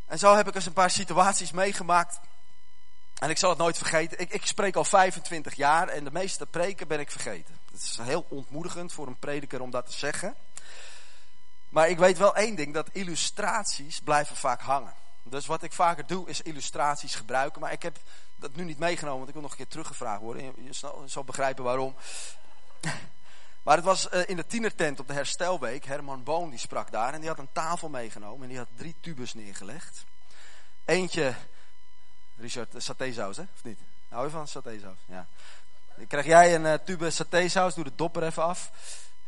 [0.07, 2.21] En zo heb ik eens een paar situaties meegemaakt.
[3.19, 4.19] En ik zal het nooit vergeten.
[4.19, 7.59] Ik, ik, spreek al 25 jaar en de meeste preken ben ik vergeten.
[7.73, 10.37] Het is heel ontmoedigend voor een prediker om dat te zeggen.
[11.69, 14.95] Maar ik weet wel één ding, dat illustraties blijven vaak hangen.
[15.23, 17.61] Dus wat ik vaker doe is illustraties gebruiken.
[17.61, 17.99] Maar ik heb
[18.37, 20.43] dat nu niet meegenomen, want ik wil nog een keer teruggevraagd worden.
[20.43, 20.73] Je,
[21.05, 21.95] zal begrijpen waarom.
[23.63, 25.85] Maar het was uh, in de tienertent op de herstelweek.
[25.85, 27.15] Herman Boon die sprak daar.
[27.15, 28.43] En die had een tafel meegenomen.
[28.43, 30.05] En die had drie tubes neergelegd.
[30.85, 31.35] Eentje,
[32.37, 33.43] Richard, satésaus hè?
[33.43, 33.79] Of niet?
[34.09, 34.97] Hou je van satésaus?
[35.07, 35.27] Ja.
[35.97, 37.75] Dan krijg jij een uh, tube satésaus.
[37.75, 38.71] Doe de dopper even af.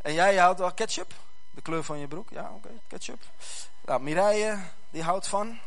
[0.02, 1.14] En jij houdt wel ketchup.
[1.50, 2.30] De kleur van je broek.
[2.30, 2.70] Ja, oké.
[2.86, 3.22] ketchup.
[3.84, 4.58] Nou, Mireille,
[4.90, 5.58] die houdt van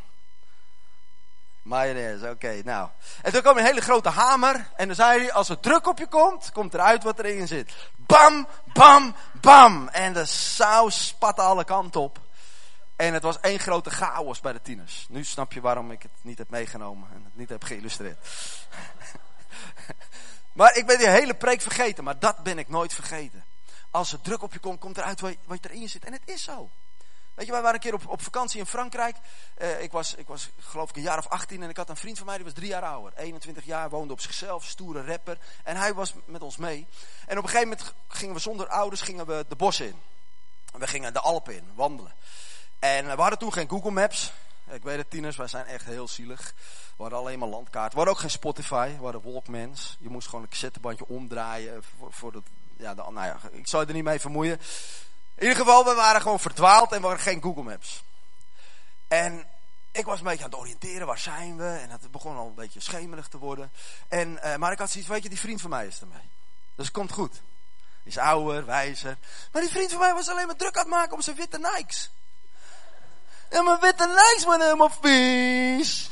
[1.64, 2.88] Mayonaise, oké, nou.
[3.22, 4.68] En toen kwam een hele grote hamer.
[4.76, 7.72] En dan zei hij, als er druk op je komt, komt eruit wat erin zit.
[7.96, 9.88] Bam, bam, bam.
[9.88, 12.20] En de saus spatte alle kanten op.
[12.96, 15.06] En het was één grote chaos bij de tieners.
[15.08, 18.28] Nu snap je waarom ik het niet heb meegenomen en het niet heb geïllustreerd.
[20.52, 23.44] maar ik ben die hele preek vergeten, maar dat ben ik nooit vergeten.
[23.90, 26.04] Als er druk op je komt, komt eruit wat erin zit.
[26.04, 26.70] En het is zo.
[27.34, 29.16] Weet je, wij waren een keer op, op vakantie in Frankrijk.
[29.58, 31.96] Uh, ik, was, ik was geloof ik een jaar of 18 en ik had een
[31.96, 33.12] vriend van mij, die was drie jaar ouder.
[33.16, 35.38] 21 jaar, woonde op zichzelf, stoere rapper.
[35.64, 36.86] En hij was met ons mee.
[37.26, 40.00] En op een gegeven moment gingen we zonder ouders gingen we de bossen in.
[40.72, 42.12] We gingen de Alpen in, wandelen.
[42.78, 44.32] En we hadden toen geen Google Maps.
[44.70, 46.54] Ik weet het, tieners, wij zijn echt heel zielig.
[46.96, 47.90] We hadden alleen maar landkaart.
[47.90, 49.96] We hadden ook geen Spotify, we hadden Walkmans.
[50.00, 51.82] Je moest gewoon een cassettebandje omdraaien.
[51.98, 52.42] Voor, voor dat,
[52.76, 54.60] ja, nou ja, ik zou je er niet mee vermoeien.
[55.34, 58.04] In ieder geval, we waren gewoon verdwaald en we hadden geen Google Maps.
[59.08, 59.46] En
[59.92, 61.78] ik was een beetje aan het oriënteren, waar zijn we?
[61.82, 63.72] En het begon al een beetje schemerig te worden.
[64.08, 66.30] En, uh, maar ik had zoiets, weet je, die vriend van mij is ermee.
[66.74, 67.32] Dus het komt goed.
[67.32, 69.16] Die is ouder, wijzer.
[69.52, 71.58] Maar die vriend van mij was alleen maar druk aan het maken om zijn witte
[71.58, 72.10] Nikes.
[73.48, 76.10] En mijn witte Nikes worden helemaal vies.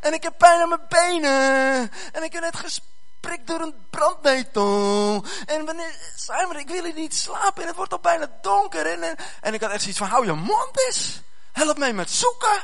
[0.00, 1.90] En ik heb pijn aan mijn benen.
[2.12, 2.91] En ik heb net gespeeld
[3.22, 5.24] prikt door een brandnetel.
[5.46, 8.86] En wanneer, Simon, ik wil hier niet slapen en het wordt al bijna donker.
[8.86, 11.20] En, en, ik had echt zoiets van, hou je mond eens.
[11.52, 12.62] Help mij met zoeken.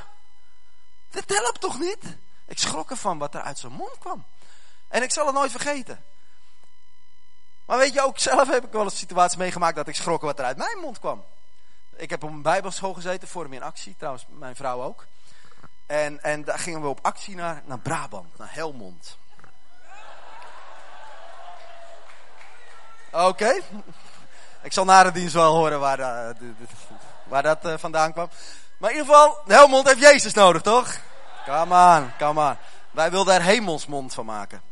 [1.10, 2.16] Dit helpt toch niet?
[2.46, 4.24] Ik schrok ervan wat er uit zijn mond kwam.
[4.88, 6.04] En ik zal het nooit vergeten.
[7.66, 10.38] Maar weet je, ook zelf heb ik wel een situatie meegemaakt dat ik schrok wat
[10.38, 11.24] er uit mijn mond kwam.
[11.96, 15.06] Ik heb op een bijbelschool gezeten, voor in actie, trouwens mijn vrouw ook.
[15.86, 19.18] En, en daar gingen we op actie naar, naar Brabant, naar Helmond.
[23.10, 23.60] Oké.
[24.62, 26.48] Ik zal na de dienst wel horen waar, uh,
[27.24, 28.30] waar dat uh, vandaan kwam.
[28.78, 31.00] Maar in ieder geval, Helmond heeft Jezus nodig, toch?
[31.44, 32.56] Come on, come on.
[32.90, 34.62] Wij wilden er hemelsmond van maken.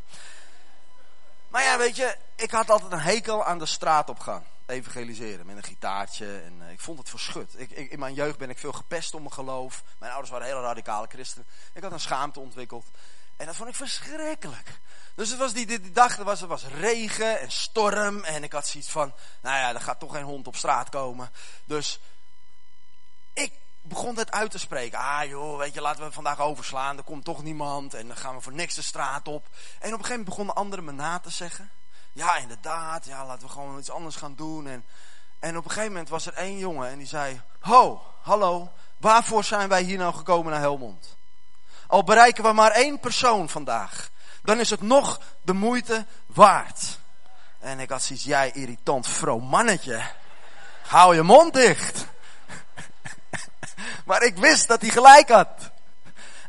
[1.48, 4.44] Maar ja, weet je, ik had altijd een hekel aan de straat op gaan.
[4.66, 6.42] Evangeliseren met een gitaartje.
[6.44, 7.54] En uh, ik vond het verschut.
[7.56, 9.82] Ik, in mijn jeugd ben ik veel gepest om mijn geloof.
[9.98, 11.46] Mijn ouders waren hele radicale christenen.
[11.72, 12.86] Ik had een schaamte ontwikkeld.
[13.36, 14.80] En dat vond ik verschrikkelijk.
[15.16, 18.24] Dus het was die, die, dag, er was, er was regen en storm.
[18.24, 21.30] En ik had zoiets van, nou ja, er gaat toch geen hond op straat komen.
[21.64, 22.00] Dus
[23.32, 23.52] ik
[23.82, 24.98] begon het uit te spreken.
[24.98, 26.96] Ah joh, weet je, laten we vandaag overslaan.
[26.96, 27.94] Er komt toch niemand.
[27.94, 29.46] En dan gaan we voor niks de straat op.
[29.46, 31.70] En op een gegeven moment begonnen anderen me na te zeggen.
[32.12, 33.04] Ja, inderdaad.
[33.04, 34.66] Ja, laten we gewoon iets anders gaan doen.
[34.66, 34.84] En,
[35.38, 37.40] en op een gegeven moment was er één jongen en die zei...
[37.60, 41.16] Ho, hallo, waarvoor zijn wij hier nou gekomen naar Helmond?
[41.86, 44.10] Al bereiken we maar één persoon vandaag.
[44.46, 46.98] Dan is het nog de moeite waard.
[47.58, 50.10] En ik had zoiets, jij irritant vroom mannetje.
[50.86, 52.06] Hou je mond dicht.
[54.06, 55.70] maar ik wist dat hij gelijk had.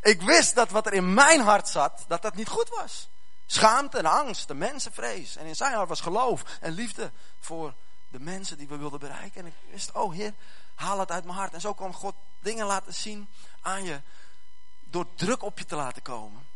[0.01, 3.09] Ik wist dat wat er in mijn hart zat, dat dat niet goed was.
[3.45, 5.35] Schaamte en angst, de mensenvrees.
[5.35, 7.73] En in zijn hart was geloof en liefde voor
[8.09, 9.41] de mensen die we wilden bereiken.
[9.41, 10.33] En ik wist, oh Heer,
[10.75, 11.53] haal het uit mijn hart.
[11.53, 13.29] En zo kon God dingen laten zien
[13.61, 14.01] aan je
[14.83, 16.55] door druk op je te laten komen.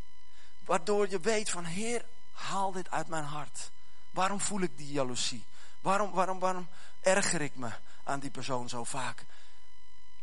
[0.71, 3.71] Waardoor je weet van, Heer, haal dit uit mijn hart.
[4.11, 5.45] Waarom voel ik die jaloezie?
[5.81, 6.67] Waarom, waarom, waarom
[7.01, 7.69] erger ik me
[8.03, 9.25] aan die persoon zo vaak?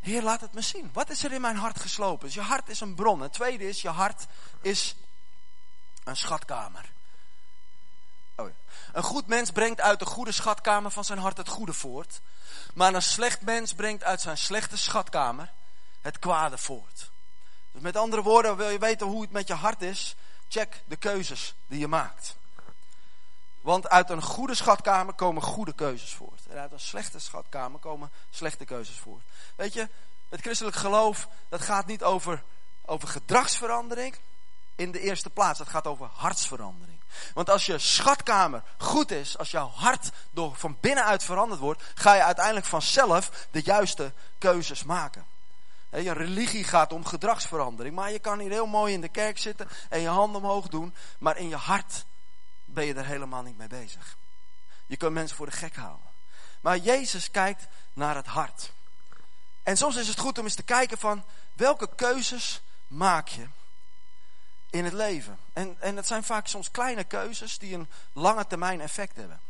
[0.01, 0.91] Heer, laat het me zien.
[0.93, 2.27] Wat is er in mijn hart geslopen?
[2.27, 3.21] Dus je hart is een bron.
[3.21, 4.27] Het tweede is, je hart
[4.61, 4.97] is
[6.05, 6.93] een schatkamer.
[8.37, 8.49] Oh.
[8.93, 12.21] Een goed mens brengt uit de goede schatkamer van zijn hart het goede voort.
[12.75, 15.53] Maar een slecht mens brengt uit zijn slechte schatkamer
[16.01, 17.11] het kwade voort.
[17.73, 20.17] Dus met andere woorden, wil je weten hoe het met je hart is?
[20.49, 22.37] Check de keuzes die je maakt.
[23.61, 26.47] Want uit een goede schatkamer komen goede keuzes voort.
[26.47, 29.23] En uit een slechte schatkamer komen slechte keuzes voort.
[29.57, 29.89] Weet je,
[30.29, 32.43] het christelijk geloof, dat gaat niet over,
[32.85, 34.17] over gedragsverandering
[34.75, 35.59] in de eerste plaats.
[35.59, 36.99] Het gaat over hartsverandering.
[37.35, 42.15] Want als je schatkamer goed is, als jouw hart door van binnenuit veranderd wordt, ga
[42.15, 45.27] je uiteindelijk vanzelf de juiste keuzes maken.
[45.91, 47.95] Je religie gaat om gedragsverandering.
[47.95, 50.95] Maar je kan hier heel mooi in de kerk zitten en je handen omhoog doen.
[51.19, 52.05] Maar in je hart
[52.65, 54.17] ben je er helemaal niet mee bezig.
[54.87, 56.07] Je kunt mensen voor de gek houden.
[56.61, 58.73] Maar Jezus kijkt naar het hart.
[59.63, 63.47] En soms is het goed om eens te kijken van welke keuzes maak je
[64.71, 65.39] in het leven.
[65.53, 69.41] En, en dat zijn vaak soms kleine keuzes die een lange termijn effect hebben.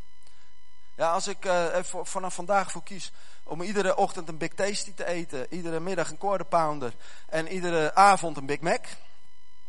[0.95, 3.13] Ja, als ik uh, vanaf vandaag voor kies
[3.49, 6.93] om iedere ochtend een Big Tasty te eten, iedere middag een quarter pounder
[7.29, 8.87] en iedere avond een Big Mac.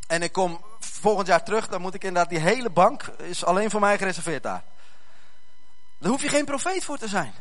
[0.07, 3.69] En ik kom volgend jaar terug, dan moet ik inderdaad die hele bank is alleen
[3.69, 4.63] voor mij gereserveerd daar.
[5.97, 7.33] Daar hoef je geen profeet voor te zijn.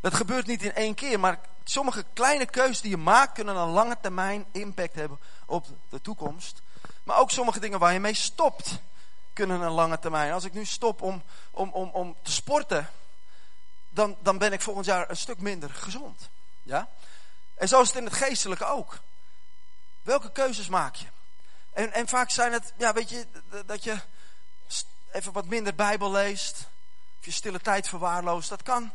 [0.00, 3.68] Dat gebeurt niet in één keer, maar sommige kleine keuzes die je maakt kunnen een
[3.68, 6.62] lange termijn impact hebben op de toekomst.
[7.04, 8.80] Maar ook sommige dingen waar je mee stopt
[9.32, 10.32] kunnen een lange termijn.
[10.32, 12.88] Als ik nu stop om, om, om, om te sporten,
[13.94, 16.28] dan, dan ben ik volgend jaar een stuk minder gezond.
[16.62, 16.88] Ja?
[17.54, 18.98] En zo is het in het geestelijke ook.
[20.02, 21.06] Welke keuzes maak je?
[21.72, 23.26] En, en vaak zijn het, ja, weet je,
[23.66, 23.98] dat je
[25.12, 26.66] even wat minder Bijbel leest.
[27.18, 28.48] Of je stille tijd verwaarloost.
[28.48, 28.90] Dat kan.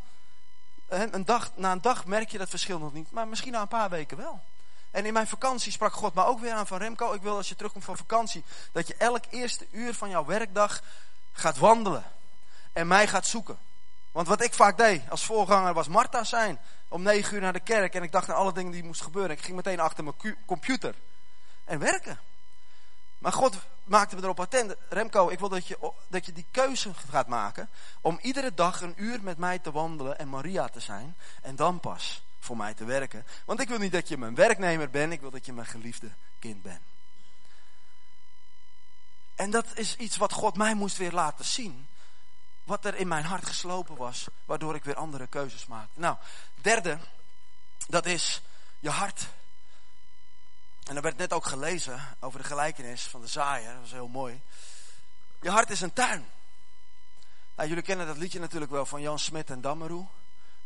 [0.88, 3.12] Een dag, na een dag merk je dat verschil nog niet.
[3.12, 4.44] Maar misschien na een paar weken wel.
[4.92, 7.14] En in mijn vakantie sprak God me ook weer aan van Remco.
[7.14, 8.44] Ik wil als je terugkomt van vakantie.
[8.72, 10.82] Dat je elk eerste uur van jouw werkdag
[11.32, 12.04] gaat wandelen.
[12.74, 13.58] En mij gaat zoeken.
[14.18, 16.60] Want wat ik vaak deed als voorganger was Martha zijn.
[16.88, 17.94] Om negen uur naar de kerk.
[17.96, 19.32] En ik dacht aan alle dingen die moesten gebeuren.
[19.32, 20.96] Ik ging meteen achter mijn computer.
[21.64, 22.20] En werken.
[23.18, 24.76] Maar God maakte me erop attent.
[24.90, 27.70] Remco, ik wil dat je, dat je die keuze gaat maken.
[28.02, 31.16] Om iedere dag een uur met mij te wandelen en Maria te zijn.
[31.42, 33.26] En dan pas voor mij te werken.
[33.46, 35.14] Want ik wil niet dat je mijn werknemer bent.
[35.14, 36.82] Ik wil dat je mijn geliefde kind bent.
[39.36, 41.88] En dat is iets wat God mij moest weer laten zien
[42.68, 46.00] wat er in mijn hart geslopen was, waardoor ik weer andere keuzes maakte.
[46.00, 46.18] Nou,
[46.56, 46.98] derde,
[47.88, 48.42] dat is
[48.80, 49.28] je hart.
[50.84, 54.08] En er werd net ook gelezen over de gelijkenis van de zaaier, dat was heel
[54.08, 54.42] mooi.
[55.42, 56.26] Je hart is een tuin.
[57.56, 60.06] Nou, jullie kennen dat liedje natuurlijk wel van Jan Smit en Dammeroe.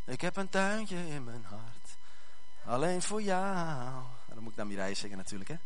[0.04, 1.96] Ik heb een tuintje in mijn hart,
[2.64, 4.04] alleen voor jou.
[4.26, 5.56] Dan moet ik naar Mireille zingen natuurlijk, hè.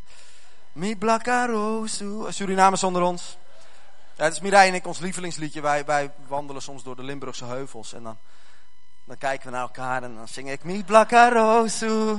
[0.73, 2.33] Mi blakarosu.
[2.33, 3.37] Surinamers onder ons.
[4.17, 5.61] Het is Mireille en ik ons lievelingsliedje.
[5.61, 7.93] Wij, wij wandelen soms door de Limburgse heuvels.
[7.93, 8.19] En dan,
[9.05, 12.19] dan kijken we naar elkaar en dan zing ik Mi Blakarosu.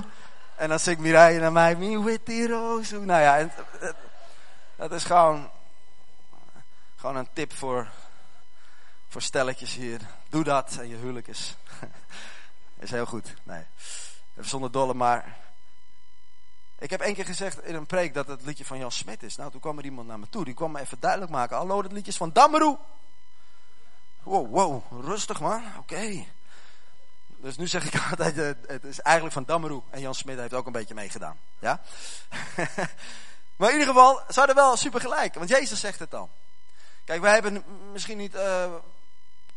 [0.56, 3.00] En dan zingt Mireille naar mij Mi Wittirosu.
[3.00, 3.96] Nou ja, het,
[4.76, 5.50] dat is gewoon,
[6.96, 7.88] gewoon een tip voor
[9.08, 10.02] voor stelletjes hier.
[10.30, 11.56] Doe dat en je huwelijk is,
[12.80, 13.34] is heel goed.
[13.44, 13.64] Nee,
[14.32, 15.38] even zonder dolle, maar
[16.80, 19.36] ik heb één keer gezegd in een preek dat het liedje van Jan Smit is.
[19.36, 20.46] Nou, toen kwam er iemand naar me toe.
[20.46, 21.58] Die kwam me even duidelijk maken.
[21.58, 22.78] Hallo, dat liedje is van Dammeroe.
[24.24, 25.64] Wow, wow, rustig man.
[25.78, 26.26] Oké.
[27.38, 29.82] Dus nu zeg ik altijd, uh, het is eigenlijk van Dammeroe.
[29.90, 31.40] En Jan Smit heeft ook een beetje meegedaan.
[31.60, 31.82] Ja?
[33.58, 35.34] maar in ieder geval, ze hadden wel super gelijk.
[35.34, 36.30] Want Jezus zegt het dan.
[37.06, 38.36] Kijk, wij hebben misschien niet...
[38.36, 38.74] Uh,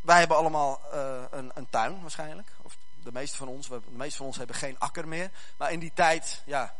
[0.00, 2.52] wij hebben allemaal uh, een, een tuin waarschijnlijk.
[2.62, 3.68] Of de meeste van ons.
[3.68, 5.30] De meeste van ons hebben geen akker meer.
[5.56, 6.74] Maar in die tijd, ja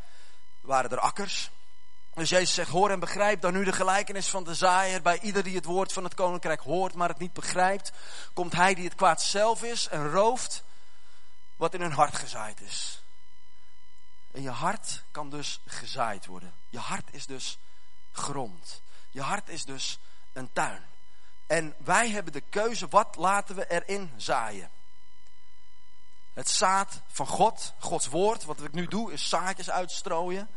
[0.61, 1.51] waren er akkers.
[2.15, 5.03] Dus Jezus zegt, hoor en begrijp dan nu de gelijkenis van de zaaier.
[5.03, 7.93] Bij ieder die het woord van het koninkrijk hoort, maar het niet begrijpt,
[8.33, 10.65] komt hij die het kwaad zelf is en rooft
[11.57, 13.03] wat in hun hart gezaaid is.
[14.33, 16.53] En je hart kan dus gezaaid worden.
[16.69, 17.59] Je hart is dus
[18.13, 18.83] grond.
[19.11, 19.99] Je hart is dus
[20.33, 20.83] een tuin.
[21.47, 24.71] En wij hebben de keuze, wat laten we erin zaaien?
[26.41, 30.49] Het zaad van God, Gods woord, wat ik nu doe, is zaadjes uitstrooien.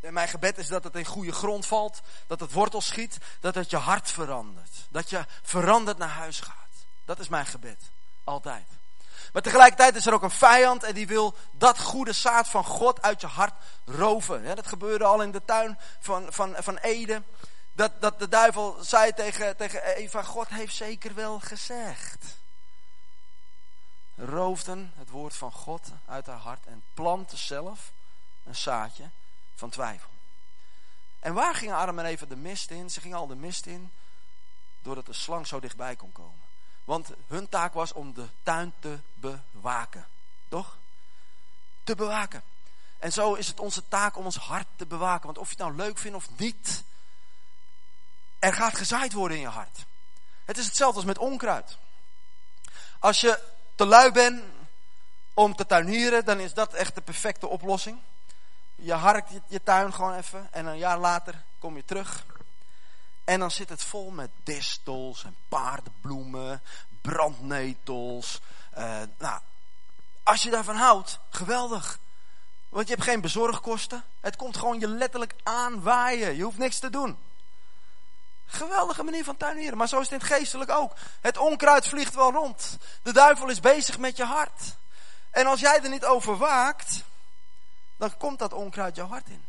[0.00, 3.54] En mijn gebed is dat het in goede grond valt, dat het wortel schiet, dat
[3.54, 4.70] het je hart verandert.
[4.88, 6.86] Dat je veranderd naar huis gaat.
[7.04, 7.82] Dat is mijn gebed.
[8.24, 8.66] Altijd.
[9.32, 13.02] Maar tegelijkertijd is er ook een vijand en die wil dat goede zaad van God
[13.02, 14.56] uit je hart roven.
[14.56, 17.24] dat gebeurde al in de tuin van, van, van Eden.
[17.72, 22.37] Dat, dat de duivel zei tegen, tegen Eva, God heeft zeker wel gezegd
[24.18, 27.92] roofden het woord van God uit haar hart en planten zelf
[28.44, 29.10] een zaadje
[29.54, 30.10] van twijfel.
[31.18, 32.90] En waar ging Adam en Eva de mist in?
[32.90, 33.92] Ze gingen al de mist in
[34.82, 36.40] doordat de slang zo dichtbij kon komen.
[36.84, 40.06] Want hun taak was om de tuin te bewaken.
[40.48, 40.76] Toch?
[41.84, 42.42] Te bewaken.
[42.98, 45.26] En zo is het onze taak om ons hart te bewaken.
[45.26, 46.84] Want of je het nou leuk vindt of niet,
[48.38, 49.84] er gaat gezaaid worden in je hart.
[50.44, 51.78] Het is hetzelfde als met onkruid.
[52.98, 54.42] Als je te lui bent
[55.34, 57.98] om te tuinieren, dan is dat echt de perfecte oplossing.
[58.74, 62.24] Je harkt je, tuin gewoon even en een jaar later kom je terug.
[63.24, 66.62] En dan zit het vol met distels en paardenbloemen,
[67.00, 68.40] brandnetels.
[68.78, 69.40] Uh, nou,
[70.22, 71.98] als je daarvan houdt, geweldig.
[72.68, 74.04] Want je hebt geen bezorgkosten.
[74.20, 76.36] Het komt gewoon je letterlijk aanwaaien.
[76.36, 77.18] Je hoeft niks te doen.
[78.50, 79.78] Geweldige manier van tuinieren.
[79.78, 80.92] Maar zo is het in het geestelijk ook.
[81.20, 82.76] Het onkruid vliegt wel rond.
[83.02, 84.76] De duivel is bezig met je hart.
[85.30, 87.04] En als jij er niet over waakt,
[87.96, 89.44] dan komt dat onkruid jouw hart in.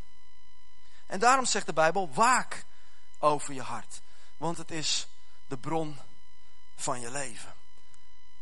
[1.05, 2.65] En daarom zegt de Bijbel, waak
[3.19, 4.01] over je hart.
[4.37, 5.07] Want het is
[5.47, 5.99] de bron
[6.75, 7.53] van je leven.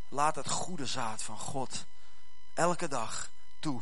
[0.09, 1.85] Laat het goede zaad van God
[2.53, 3.81] elke dag toe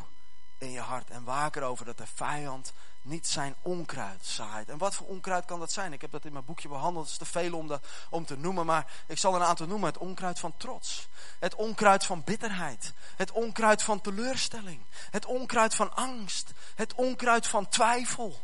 [0.58, 1.10] in je hart.
[1.10, 2.72] En waak erover dat de vijand
[3.06, 4.68] niet zijn onkruid zaait.
[4.68, 5.92] En wat voor onkruid kan dat zijn?
[5.92, 7.04] Ik heb dat in mijn boekje behandeld.
[7.04, 8.66] Het is te veel om, om te noemen.
[8.66, 9.88] Maar ik zal er een aantal noemen.
[9.88, 11.08] Het onkruid van trots.
[11.38, 12.92] Het onkruid van bitterheid.
[13.16, 14.80] Het onkruid van teleurstelling.
[15.10, 16.52] Het onkruid van angst.
[16.74, 18.40] Het onkruid van twijfel.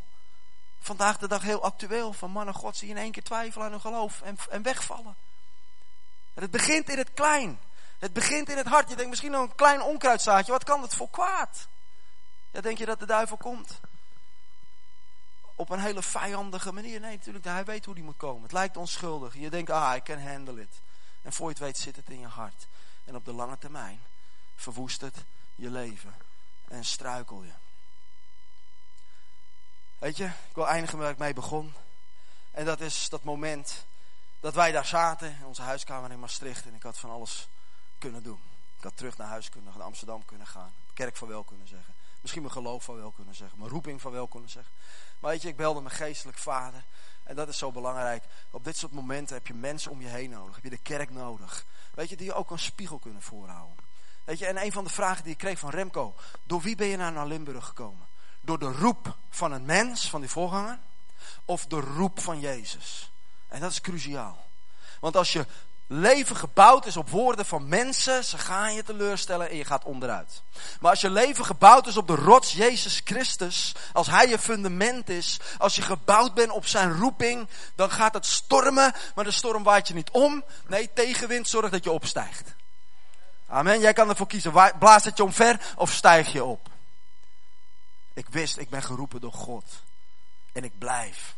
[0.81, 2.13] Vandaag de dag heel actueel.
[2.13, 4.21] Van mannen God zie in één keer twijfelen aan hun geloof.
[4.23, 5.17] En, en wegvallen.
[6.35, 7.61] En het begint in het klein.
[7.99, 8.89] Het begint in het hart.
[8.89, 10.53] Je denkt misschien nog een klein onkruidzaadje.
[10.53, 11.69] Wat kan dat voor kwaad?
[12.51, 13.81] Ja, denk je dat de duivel komt?
[15.63, 17.01] Op een hele vijandige manier.
[17.01, 18.43] Nee, natuurlijk, hij weet hoe die moet komen.
[18.43, 19.35] Het lijkt onschuldig.
[19.35, 20.81] Je denkt, ah, ik can handle it.
[21.23, 22.67] En voor je het weet zit het in je hart.
[23.05, 24.01] En op de lange termijn
[24.57, 26.15] verwoest het je leven.
[26.69, 27.53] En struikel je.
[29.99, 31.75] Weet je, ik wil eindigen waar ik mee begon.
[32.51, 33.85] En dat is dat moment
[34.41, 36.67] dat wij daar zaten in onze huiskamer in Maastricht.
[36.67, 37.49] En ik had van alles
[37.99, 38.41] kunnen doen.
[38.77, 40.73] Ik had terug naar huis kunnen, naar Amsterdam kunnen gaan.
[40.95, 41.95] Kerk van wel kunnen zeggen.
[42.21, 43.59] Misschien mijn geloof van wel kunnen zeggen.
[43.59, 44.73] Mijn roeping van wel kunnen zeggen.
[45.23, 46.85] Maar weet je, ik belde mijn geestelijk vader.
[47.23, 48.25] En dat is zo belangrijk.
[48.51, 50.55] Op dit soort momenten heb je mensen om je heen nodig.
[50.55, 51.65] Heb je de kerk nodig.
[51.95, 53.77] Weet je, die je ook een spiegel kunnen voorhouden.
[54.25, 56.15] Weet je, en een van de vragen die ik kreeg van Remco.
[56.45, 58.07] Door wie ben je nou naar Limburg gekomen?
[58.41, 60.79] Door de roep van een mens, van die voorganger?
[61.45, 63.11] Of de roep van Jezus?
[63.49, 64.47] En dat is cruciaal.
[65.01, 65.47] Want als je
[65.93, 70.43] leven gebouwd is op woorden van mensen, ze gaan je teleurstellen en je gaat onderuit.
[70.81, 75.09] Maar als je leven gebouwd is op de rots Jezus Christus, als Hij je fundament
[75.09, 79.63] is, als je gebouwd bent op Zijn roeping, dan gaat het stormen, maar de storm
[79.63, 80.45] waait je niet om.
[80.67, 82.55] Nee, tegenwind zorgt dat je opstijgt.
[83.49, 83.81] Amen.
[83.81, 86.69] Jij kan ervoor kiezen, blaast het je omver of stijg je op.
[88.15, 89.65] Ik wist, ik ben geroepen door God.
[90.53, 91.35] En ik blijf.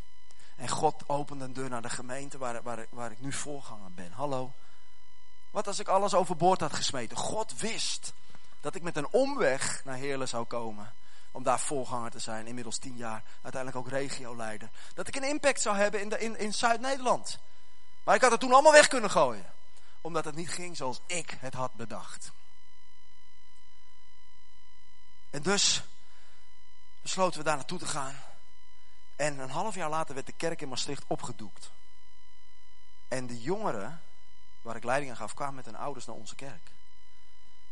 [0.55, 4.11] En God opent een deur naar de gemeente waar, waar, waar ik nu voorganger ben.
[4.11, 4.53] Hallo.
[5.51, 7.17] Wat als ik alles overboord had gesmeten?
[7.17, 8.13] God wist
[8.61, 10.93] dat ik met een omweg naar Heerlen zou komen.
[11.31, 12.47] Om daar voorganger te zijn.
[12.47, 13.23] Inmiddels tien jaar.
[13.41, 14.69] Uiteindelijk ook regioleider.
[14.93, 17.39] Dat ik een impact zou hebben in, in, in Zuid-Nederland.
[18.03, 19.45] Maar ik had het toen allemaal weg kunnen gooien.
[20.01, 22.31] Omdat het niet ging zoals ik het had bedacht.
[25.29, 25.83] En dus
[27.01, 28.15] besloten we daar naartoe te gaan.
[29.15, 31.71] En een half jaar later werd de kerk in Maastricht opgedoekt.
[33.07, 34.01] En de jongeren,
[34.61, 36.71] waar ik leiding aan gaf, kwamen met hun ouders naar onze kerk.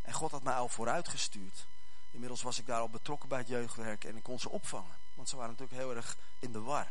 [0.02, 1.66] En God had mij al vooruitgestuurd.
[2.12, 4.96] Inmiddels was ik daar al betrokken bij het jeugdwerk en ik kon ze opvangen.
[5.14, 6.88] Want ze waren natuurlijk heel erg in de war.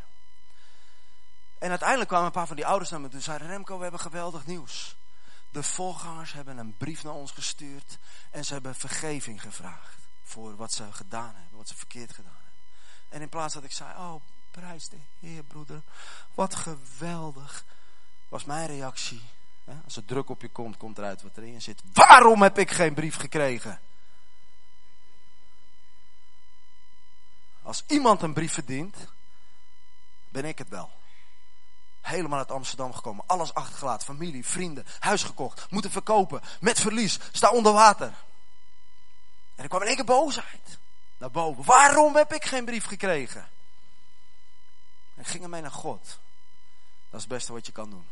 [1.59, 3.82] En uiteindelijk kwamen een paar van die ouders naar me toe en zeiden: Remco, we
[3.82, 4.96] hebben geweldig nieuws.
[5.50, 7.98] De voorgangers hebben een brief naar ons gestuurd
[8.30, 12.53] en ze hebben vergeving gevraagd voor wat ze gedaan hebben, wat ze verkeerd gedaan hebben.
[13.09, 14.22] En in plaats dat ik zei: Oh,
[14.53, 15.82] prijs de Heer, broeder,
[16.34, 17.64] wat geweldig,
[18.28, 19.22] was mijn reactie.
[19.84, 21.82] Als er druk op je komt, komt eruit wat erin zit.
[21.92, 23.80] Waarom heb ik geen brief gekregen?
[27.62, 28.96] Als iemand een brief verdient,
[30.28, 30.90] ben ik het wel.
[32.00, 33.24] Helemaal uit Amsterdam gekomen.
[33.26, 34.07] Alles achtergelaten.
[34.07, 35.70] Familie, vrienden, huis gekocht.
[35.70, 36.40] Moeten verkopen.
[36.61, 37.18] Met verlies.
[37.32, 38.07] Sta onder water.
[39.55, 40.78] En er kwam in één keer boosheid.
[41.18, 41.64] Naar boven.
[41.64, 43.48] Waarom heb ik geen brief gekregen?
[45.22, 46.04] En ging ermee naar God.
[47.10, 48.06] Dat is het beste wat je kan doen.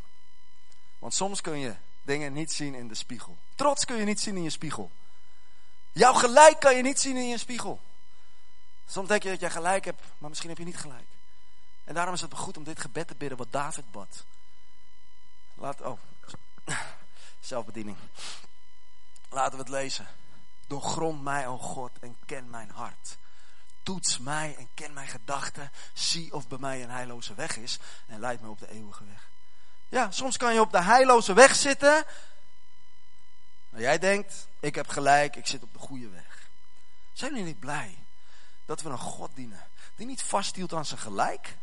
[0.98, 3.36] Want soms kun je dingen niet zien in de spiegel.
[3.54, 4.90] Trots kun je niet zien in je spiegel.
[5.92, 7.80] Jouw gelijk kan je niet zien in je spiegel.
[8.86, 11.06] Soms denk je dat jij gelijk hebt, maar misschien heb je niet gelijk.
[11.84, 14.24] En daarom is het goed om dit gebed te bidden wat David bad.
[15.54, 15.98] Laat, oh,
[17.40, 17.96] zelfbediening.
[19.28, 20.06] Laten we het lezen.
[20.66, 23.18] Doorgrond mij, o God, en ken mijn hart.
[23.82, 25.70] Toets mij en ken mijn gedachten.
[25.92, 29.28] Zie of bij mij een heilloze weg is en leid me op de eeuwige weg.
[29.88, 32.04] Ja, soms kan je op de heilloze weg zitten.
[33.68, 36.48] Maar jij denkt, ik heb gelijk, ik zit op de goede weg.
[37.12, 37.98] Zijn jullie niet blij
[38.66, 39.68] dat we een God dienen
[40.00, 41.56] die niet vasthield aan zijn gelijk?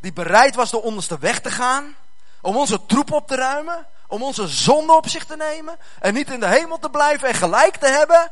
[0.00, 1.96] Die bereid was de onderste weg te gaan.
[2.40, 3.86] Om onze troep op te ruimen.
[4.06, 5.78] Om onze zonde op zich te nemen.
[6.00, 8.30] En niet in de hemel te blijven en gelijk te hebben.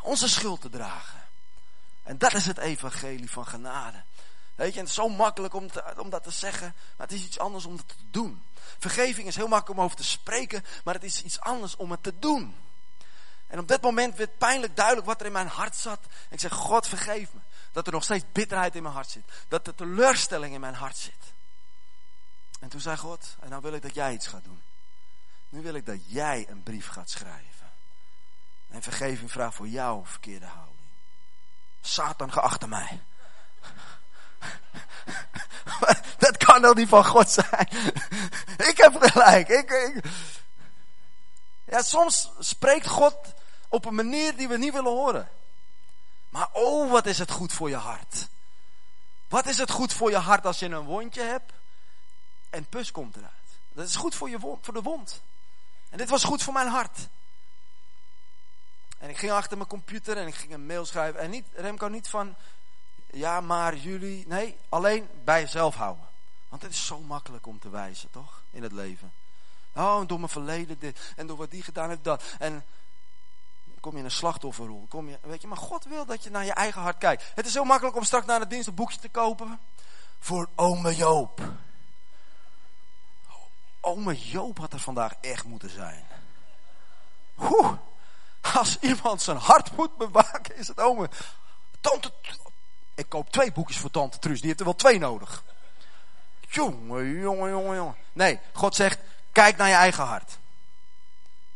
[0.00, 1.19] Onze schuld te dragen.
[2.10, 4.02] En dat is het evangelie van genade.
[4.54, 7.38] Weet je, het is zo makkelijk om, om dat te zeggen, maar het is iets
[7.38, 8.42] anders om het te doen.
[8.78, 12.02] Vergeving is heel makkelijk om over te spreken, maar het is iets anders om het
[12.02, 12.56] te doen.
[13.46, 16.00] En op dat moment werd pijnlijk duidelijk wat er in mijn hart zat.
[16.02, 17.40] En ik zeg, God vergeef me.
[17.72, 19.24] Dat er nog steeds bitterheid in mijn hart zit.
[19.48, 21.32] Dat er teleurstelling in mijn hart zit.
[22.60, 24.62] En toen zei God, en nou wil ik dat jij iets gaat doen.
[25.48, 27.70] Nu wil ik dat jij een brief gaat schrijven.
[28.68, 30.69] En vergeving vraagt voor jouw verkeerde houding.
[31.80, 33.00] Satan, geachte mij.
[36.18, 37.68] Dat kan wel niet van God zijn.
[38.56, 39.48] Ik heb gelijk.
[39.48, 40.04] Ik, ik.
[41.64, 43.16] Ja, soms spreekt God
[43.68, 45.28] op een manier die we niet willen horen.
[46.28, 48.28] Maar oh, wat is het goed voor je hart.
[49.28, 51.52] Wat is het goed voor je hart als je een wondje hebt
[52.50, 53.32] en pus komt eruit.
[53.72, 55.22] Dat is goed voor, je wond, voor de wond.
[55.88, 56.98] En dit was goed voor mijn hart.
[59.00, 61.20] En ik ging achter mijn computer en ik ging een mail schrijven.
[61.20, 62.34] En niet, Remco, niet van,
[63.10, 64.26] ja maar jullie.
[64.26, 66.04] Nee, alleen bij jezelf houden.
[66.48, 68.42] Want het is zo makkelijk om te wijzen, toch?
[68.50, 69.12] In het leven.
[69.72, 71.12] Oh, door mijn verleden dit.
[71.16, 72.22] En door wat die gedaan heeft dat.
[72.38, 72.64] En
[73.80, 74.86] kom je in een slachtofferrol.
[74.88, 77.32] Kom je, weet je, maar God wil dat je naar je eigen hart kijkt.
[77.34, 79.60] Het is zo makkelijk om straks naar de dienst een boekje te kopen.
[80.18, 81.40] Voor ome Joop.
[83.80, 86.04] Ome Joop had er vandaag echt moeten zijn.
[87.38, 87.72] Oeh,
[88.40, 91.10] als iemand zijn hart moet bewaken, is het ome.
[91.80, 92.12] Tante,
[92.94, 94.38] ik koop twee boekjes voor tante Truus.
[94.38, 95.42] Die heeft er wel twee nodig.
[96.48, 97.96] Jongen, jongen, jongen, jongen.
[98.12, 98.98] Nee, God zegt,
[99.32, 100.38] kijk naar je eigen hart.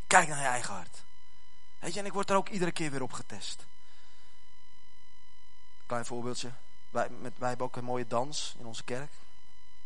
[0.06, 1.02] Kijk naar je eigen hart.
[1.78, 3.66] Weet je, en ik word er ook iedere keer weer op getest.
[5.86, 6.50] Klein voorbeeldje.
[6.90, 9.10] Wij, met, wij hebben ook een mooie dans in onze kerk.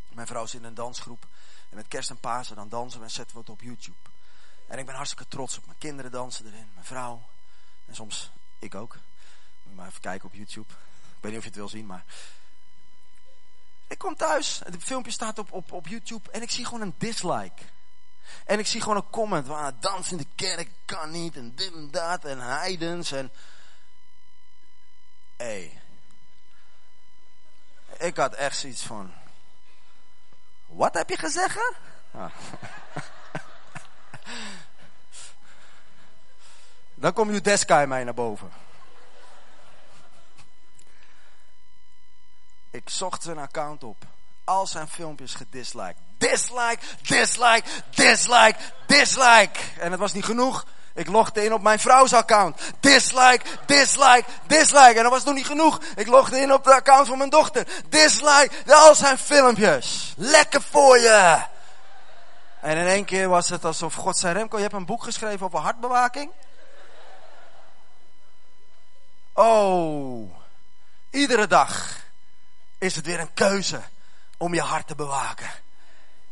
[0.08, 1.26] Mijn vrouw zit in een dansgroep.
[1.70, 4.07] En met kerst en Pasen dan dansen we en zetten we het op YouTube.
[4.68, 5.66] En ik ben hartstikke trots op.
[5.66, 7.28] Mijn kinderen dansen erin, mijn vrouw.
[7.86, 8.94] En soms ik ook.
[8.94, 9.02] Moet
[9.62, 10.72] je maar even kijken op YouTube.
[10.72, 12.04] Ik weet niet of je het wil zien, maar...
[13.86, 16.94] Ik kom thuis, het filmpje staat op, op, op YouTube en ik zie gewoon een
[16.98, 17.62] dislike.
[18.44, 21.72] En ik zie gewoon een comment waar dans in de kerk kan niet en dit
[21.72, 23.30] en dat en heidens en...
[25.36, 25.44] Hé.
[25.46, 25.82] Hey.
[28.08, 29.12] Ik had echt zoiets van...
[30.66, 31.72] Wat heb je gezegd?
[37.00, 38.50] Dan komt Judeska in mij naar boven.
[42.70, 43.96] Ik zocht zijn account op.
[44.44, 45.96] Al zijn filmpjes gedisliked.
[46.18, 49.60] Dislike, dislike, dislike, dislike.
[49.78, 50.66] En het was niet genoeg.
[50.94, 52.60] Ik logde in op mijn vrouws account.
[52.80, 54.96] Dislike, dislike, dislike.
[54.96, 55.80] En dat was nog niet genoeg.
[55.96, 57.66] Ik logde in op de account van mijn dochter.
[57.88, 60.14] Dislike, al zijn filmpjes.
[60.16, 61.42] Lekker voor je.
[62.60, 65.46] En in één keer was het alsof God zei, Remco, je hebt een boek geschreven
[65.46, 66.30] over hartbewaking?
[69.40, 70.34] Oh,
[71.10, 71.96] iedere dag
[72.78, 73.82] is het weer een keuze
[74.36, 75.50] om je hart te bewaken.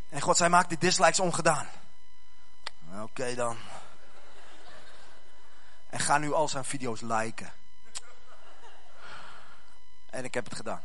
[0.09, 1.69] En God zei, maak die dislikes ongedaan.
[3.03, 3.57] Oké dan.
[5.91, 7.53] En ga nu al zijn video's liken.
[10.11, 10.83] En ik heb het gedaan.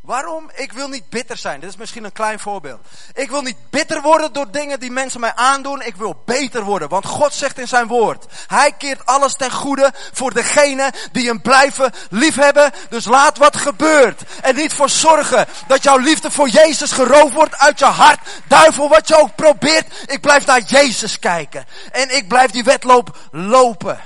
[0.00, 0.50] Waarom?
[0.54, 1.60] Ik wil niet bitter zijn.
[1.60, 2.86] Dit is misschien een klein voorbeeld.
[3.12, 5.82] Ik wil niet bitter worden door dingen die mensen mij aandoen.
[5.82, 6.88] Ik wil beter worden.
[6.88, 8.26] Want God zegt in zijn woord.
[8.46, 12.72] Hij keert alles ten goede voor degene die hem blijven liefhebben.
[12.88, 14.22] Dus laat wat gebeurt.
[14.42, 18.28] En niet voor zorgen dat jouw liefde voor Jezus geroofd wordt uit je hart.
[18.48, 20.10] Duivel, wat je ook probeert.
[20.10, 21.66] Ik blijf naar Jezus kijken.
[21.92, 24.00] En ik blijf die wedloop lopen.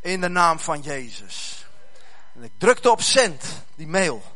[0.00, 1.66] In de naam van Jezus.
[2.34, 3.44] En ik drukte op cent,
[3.74, 4.31] die mail.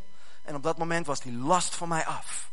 [0.47, 2.51] En op dat moment was die last van mij af.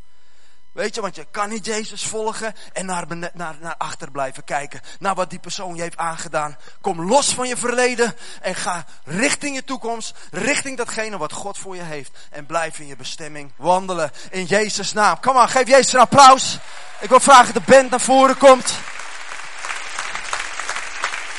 [0.72, 4.82] Weet je, want je kan niet Jezus volgen en naar, naar, naar achter blijven kijken.
[5.00, 6.58] Naar wat die persoon je heeft aangedaan.
[6.82, 10.16] Kom los van je verleden en ga richting je toekomst.
[10.32, 12.18] Richting datgene wat God voor je heeft.
[12.30, 14.12] En blijf in je bestemming wandelen.
[14.30, 15.20] In Jezus' naam.
[15.20, 16.58] Kom maar, geef Jezus een applaus.
[17.00, 18.74] Ik wil vragen dat de band naar voren komt.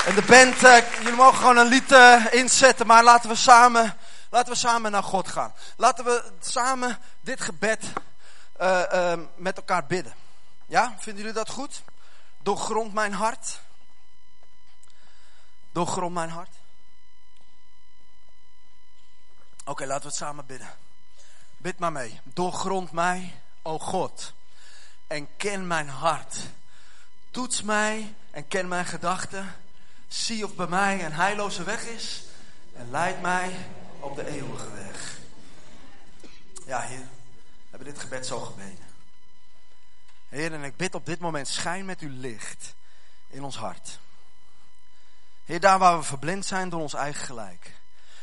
[0.06, 3.96] En de band, uh, jullie mogen gewoon een lied uh, inzetten, maar laten we samen
[4.34, 5.54] Laten we samen naar God gaan.
[5.76, 7.84] Laten we samen dit gebed
[8.60, 10.14] uh, uh, met elkaar bidden.
[10.66, 11.82] Ja, vinden jullie dat goed?
[12.42, 13.60] Doorgrond mijn hart.
[15.72, 16.56] Doorgrond mijn hart.
[19.64, 20.70] Oké, laten we het samen bidden.
[21.56, 22.20] Bid maar mee.
[22.24, 24.32] Doorgrond mij, o God.
[25.06, 26.36] En ken mijn hart.
[27.30, 29.54] Toets mij en ken mijn gedachten.
[30.08, 32.24] Zie of bij mij een heilloze weg is.
[32.72, 33.66] En leid mij
[34.04, 35.18] op de eeuwige weg.
[36.66, 38.86] Ja, Heer, we hebben dit gebed zo gebeden.
[40.28, 42.74] Heer, en ik bid op dit moment, schijn met uw licht
[43.26, 43.98] in ons hart.
[45.44, 47.76] Heer, daar waar we verblind zijn door ons eigen gelijk.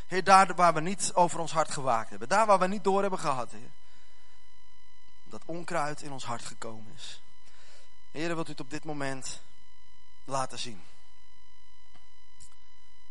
[0.07, 2.29] Heer, daar waar we niet over ons hart gewaakt hebben.
[2.29, 3.69] Daar waar we niet door hebben gehad, Heer.
[5.23, 7.21] Dat onkruid in ons hart gekomen is.
[8.11, 9.41] Heer, wilt u het op dit moment
[10.23, 10.81] laten zien.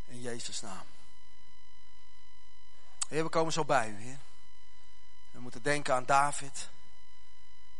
[0.06, 0.89] In Jezus' naam.
[3.10, 4.18] Heer, we komen zo bij u, Heer.
[5.30, 6.68] We moeten denken aan David.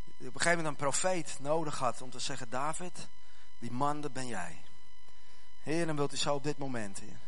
[0.04, 3.08] Die op een gegeven moment een profeet nodig had om te zeggen, David,
[3.58, 4.62] die man, dat ben jij.
[5.62, 7.18] Heer, dan wilt u zo op dit moment, Heer,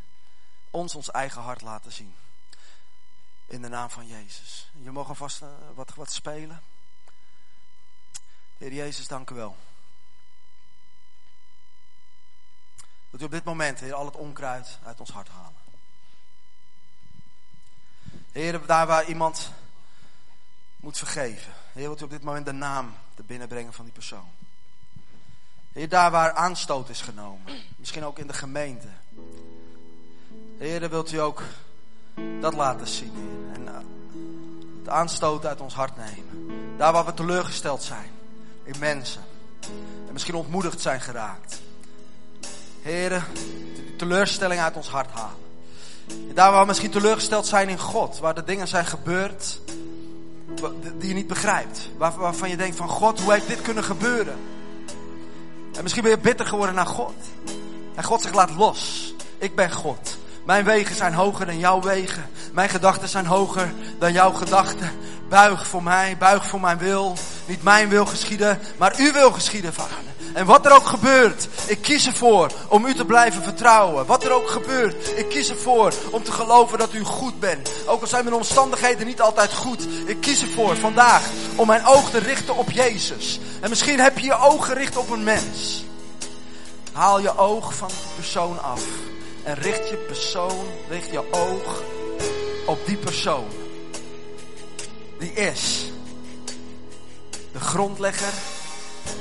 [0.71, 2.15] ons ons eigen hart laten zien.
[3.47, 4.71] In de naam van Jezus.
[4.73, 6.63] Je mag alvast uh, wat, wat spelen.
[8.59, 9.57] Heer Jezus, dank u wel.
[13.11, 15.62] Dat u op dit moment, Heer, al het onkruid uit ons hart halen.
[18.33, 19.51] Heer, daar waar iemand
[20.77, 21.53] moet vergeven.
[21.73, 24.31] Heer, wilt u op dit moment de naam te binnenbrengen van die persoon.
[25.73, 27.53] Heer, daar waar aanstoot is genomen.
[27.77, 28.89] Misschien ook in de gemeente.
[30.59, 31.43] Heer, wilt u ook
[32.41, 33.13] dat laten zien.
[33.15, 33.55] Heer.
[33.55, 33.79] En uh,
[34.79, 36.77] het aanstoot uit ons hart nemen.
[36.77, 38.11] Daar waar we teleurgesteld zijn.
[38.63, 39.23] In mensen.
[40.07, 41.61] En misschien ontmoedigd zijn geraakt.
[42.83, 43.27] Heer,
[43.97, 45.42] teleurstelling uit ons hart halen.
[46.35, 48.19] Daar waar we misschien teleurgesteld zijn in God.
[48.19, 49.61] Waar de dingen zijn gebeurd
[50.99, 51.91] die je niet begrijpt.
[51.97, 54.37] waarvan je denkt van God, hoe heeft dit kunnen gebeuren?
[55.73, 57.15] En misschien ben je bitter geworden naar God.
[57.95, 59.15] En God zegt, laat los.
[59.39, 60.19] Ik ben God.
[60.45, 62.31] Mijn wegen zijn hoger dan jouw wegen.
[62.53, 64.91] Mijn gedachten zijn hoger dan jouw gedachten.
[65.29, 67.17] Buig voor mij, buig voor mijn wil.
[67.47, 70.12] Niet mijn wil geschieden, maar uw wil geschieden, vader.
[70.35, 74.07] En wat er ook gebeurt, ik kies ervoor om u te blijven vertrouwen.
[74.07, 77.71] Wat er ook gebeurt, ik kies ervoor om te geloven dat u goed bent.
[77.87, 79.87] Ook al zijn mijn omstandigheden niet altijd goed.
[80.07, 81.23] Ik kies ervoor vandaag
[81.57, 83.41] om mijn oog te richten op Jezus.
[83.61, 85.85] En misschien heb je je oog gericht op een mens.
[86.93, 88.83] Haal je oog van de persoon af.
[89.43, 91.83] En richt je persoon, richt je oog
[92.67, 93.47] op die persoon.
[95.19, 95.91] Die is
[97.53, 98.33] de grondlegger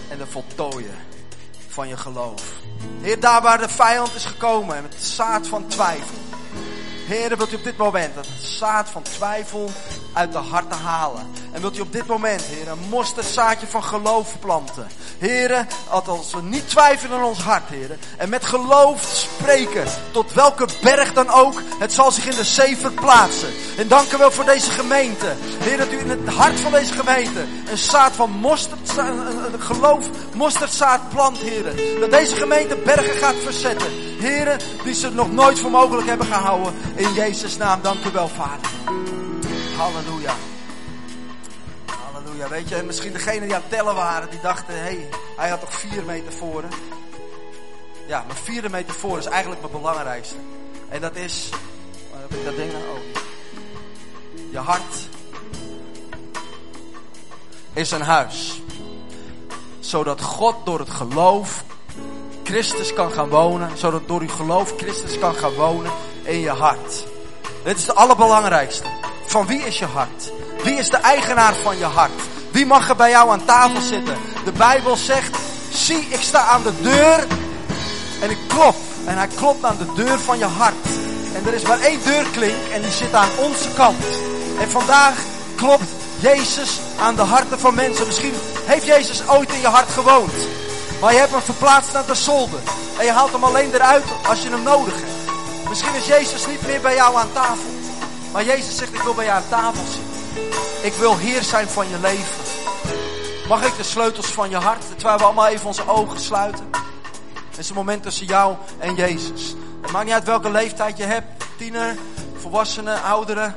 [0.09, 0.95] en de voltooien
[1.67, 2.43] van je geloof.
[3.01, 6.30] Heer, daar waar de vijand is gekomen met het zaad van twijfel.
[7.11, 9.69] Heer, wilt u op dit moment het zaad van twijfel
[10.13, 11.27] uit de harten halen.
[11.51, 14.87] En wilt u op dit moment, Heer, een mosterdzaadje van geloof planten.
[15.17, 17.99] Heren, als we niet twijfelen in ons hart, heren.
[18.17, 22.77] En met geloof spreken, tot welke berg dan ook, het zal zich in de zee
[22.77, 23.49] verplaatsen.
[23.77, 25.35] En dank u wel voor deze gemeente.
[25.39, 29.15] Heer, dat u in het hart van deze gemeente een zaad van mosterdzaad,
[29.53, 31.99] een geloof mosterdzaad plant, heren.
[31.99, 34.10] Dat deze gemeente bergen gaat verzetten.
[34.21, 36.73] Heren, die ze nog nooit voor mogelijk hebben gehouden.
[36.95, 38.69] In Jezus' naam, dank u wel, Vader.
[39.77, 40.33] Halleluja.
[41.85, 42.49] Halleluja.
[42.49, 42.75] Weet je.
[42.75, 45.73] En misschien degene die aan het tellen waren, die dachten, hé, hey, hij had toch
[45.73, 46.69] vier metaforen.
[48.07, 50.35] Ja, mijn vierde metafoor is eigenlijk mijn belangrijkste.
[50.89, 51.49] En dat is,
[52.11, 52.83] waar heb ik dat ding nou?
[52.83, 53.21] Oh.
[54.51, 55.09] Je hart
[57.73, 58.61] is een huis.
[59.79, 61.63] Zodat God door het geloof
[62.51, 63.69] Christus kan gaan wonen.
[63.73, 65.91] Zodat door uw geloof Christus kan gaan wonen
[66.23, 67.05] in je hart.
[67.63, 68.83] Dit is het allerbelangrijkste.
[69.25, 70.31] Van wie is je hart?
[70.63, 72.21] Wie is de eigenaar van je hart?
[72.51, 74.17] Wie mag er bij jou aan tafel zitten?
[74.45, 75.37] De Bijbel zegt,
[75.69, 77.27] zie ik sta aan de deur
[78.21, 78.75] en ik klop.
[79.05, 80.85] En hij klopt aan de deur van je hart.
[81.35, 84.05] En er is maar één deurklink en die zit aan onze kant.
[84.59, 85.15] En vandaag
[85.55, 85.89] klopt
[86.19, 88.07] Jezus aan de harten van mensen.
[88.07, 88.33] Misschien
[88.65, 90.33] heeft Jezus ooit in je hart gewoond.
[91.01, 92.59] Maar je hebt hem verplaatst naar de zolder.
[92.97, 95.69] En je haalt hem alleen eruit als je hem nodig hebt.
[95.69, 97.69] Misschien is Jezus niet meer bij jou aan tafel.
[98.31, 100.11] Maar Jezus zegt, ik wil bij jou aan tafel zitten.
[100.81, 102.43] Ik wil Heer zijn van je leven.
[103.47, 106.69] Mag ik de sleutels van je hart, terwijl we allemaal even onze ogen sluiten.
[107.49, 109.55] Het is een moment tussen jou en Jezus.
[109.81, 111.43] Het maakt niet uit welke leeftijd je hebt.
[111.57, 111.97] Tiener,
[112.37, 113.55] volwassenen, ouderen.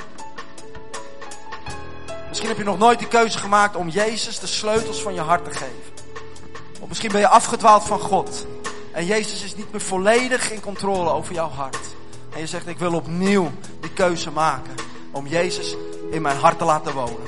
[2.28, 5.45] Misschien heb je nog nooit die keuze gemaakt om Jezus de sleutels van je hart
[5.45, 5.93] te geven.
[6.85, 8.47] Of misschien ben je afgedwaald van God.
[8.93, 11.78] En Jezus is niet meer volledig in controle over jouw hart.
[12.35, 14.74] En je zegt, ik wil opnieuw die keuze maken.
[15.12, 15.76] Om Jezus
[16.11, 17.26] in mijn hart te laten wonen.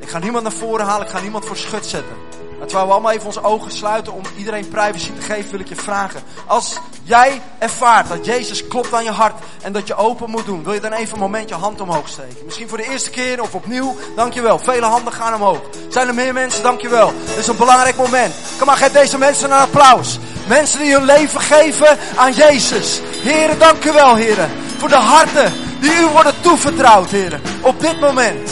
[0.00, 2.16] Ik ga niemand naar voren halen, ik ga niemand voor schut zetten.
[2.60, 5.68] En terwijl we allemaal even onze ogen sluiten om iedereen privacy te geven, wil ik
[5.68, 6.22] je vragen.
[6.46, 10.64] Als jij ervaart dat Jezus klopt aan je hart en dat je open moet doen,
[10.64, 12.44] wil je dan even een moment je hand omhoog steken?
[12.44, 14.58] Misschien voor de eerste keer of opnieuw, dankjewel.
[14.58, 15.60] Vele handen gaan omhoog.
[15.88, 16.62] Zijn er meer mensen?
[16.62, 17.12] Dankjewel.
[17.26, 18.34] Dit is een belangrijk moment.
[18.58, 20.18] Kom maar, geef deze mensen een applaus.
[20.48, 23.00] Mensen die hun leven geven aan Jezus.
[23.22, 24.50] Heren, dankjewel, heren.
[24.78, 27.40] Voor de harten die u worden toevertrouwd, heren.
[27.60, 28.50] Op dit moment.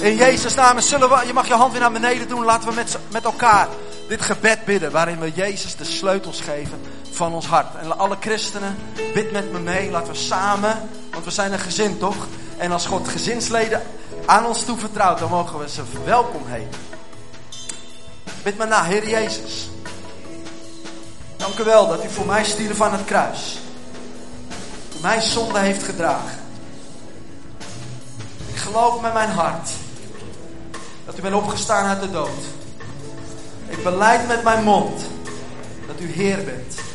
[0.00, 2.44] In Jezus' naam zullen we, je mag je hand weer naar beneden doen.
[2.44, 3.68] Laten we met, met elkaar
[4.08, 4.90] dit gebed bidden.
[4.90, 6.80] Waarin we Jezus de sleutels geven
[7.18, 7.74] van ons hart.
[7.74, 8.78] En alle christenen,
[9.14, 9.90] bid met me mee.
[9.90, 12.26] Laten we samen, want we zijn een gezin toch?
[12.56, 13.82] En als God gezinsleden
[14.26, 16.80] aan ons toevertrouwt, dan mogen we ze welkom heten.
[18.42, 19.70] Bid me na, Heer Jezus.
[21.36, 23.58] Dank u wel dat u voor mij stierf van het kruis.
[25.02, 26.38] Mijn zonde heeft gedragen.
[28.46, 29.70] Ik geloof met mijn hart
[31.06, 32.42] dat u bent opgestaan uit de dood.
[33.68, 35.02] Ik beleid met mijn mond
[35.86, 36.87] dat u Heer bent.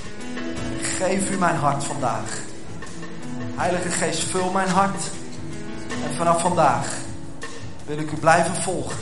[1.03, 2.29] Geef u mijn hart vandaag.
[3.55, 5.03] Heilige Geest, vul mijn hart.
[6.03, 6.87] En vanaf vandaag
[7.85, 8.97] wil ik u blijven volgen.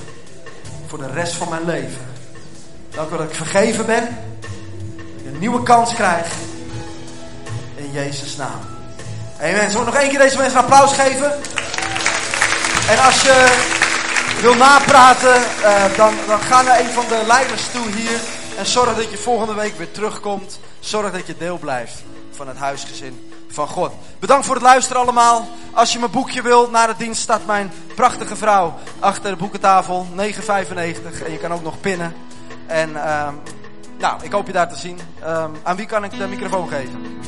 [0.88, 2.06] Voor de rest van mijn leven.
[2.89, 4.18] Dank dat ik vergeven ben.
[5.26, 6.28] Een nieuwe kans krijg.
[7.76, 8.60] In Jezus' naam.
[9.39, 9.72] Amen.
[9.72, 11.32] Zullen we nog één keer deze mensen een applaus geven?
[12.89, 13.64] En als je
[14.41, 18.20] wil napraten, uh, dan, dan ga naar een van de leiders toe hier.
[18.58, 20.60] En zorg dat je volgende week weer terugkomt.
[20.82, 23.91] Zorg dat je deel blijft van het huisgezin van God.
[24.19, 25.47] Bedankt voor het luisteren allemaal.
[25.71, 30.07] Als je mijn boekje wilt, na de dienst staat mijn prachtige vrouw achter de boekentafel.
[30.17, 30.17] 9,95.
[31.25, 32.13] En je kan ook nog pinnen.
[32.67, 33.27] En uh,
[33.97, 34.99] nou, ik hoop je daar te zien.
[35.19, 37.19] Uh, aan wie kan ik de microfoon geven?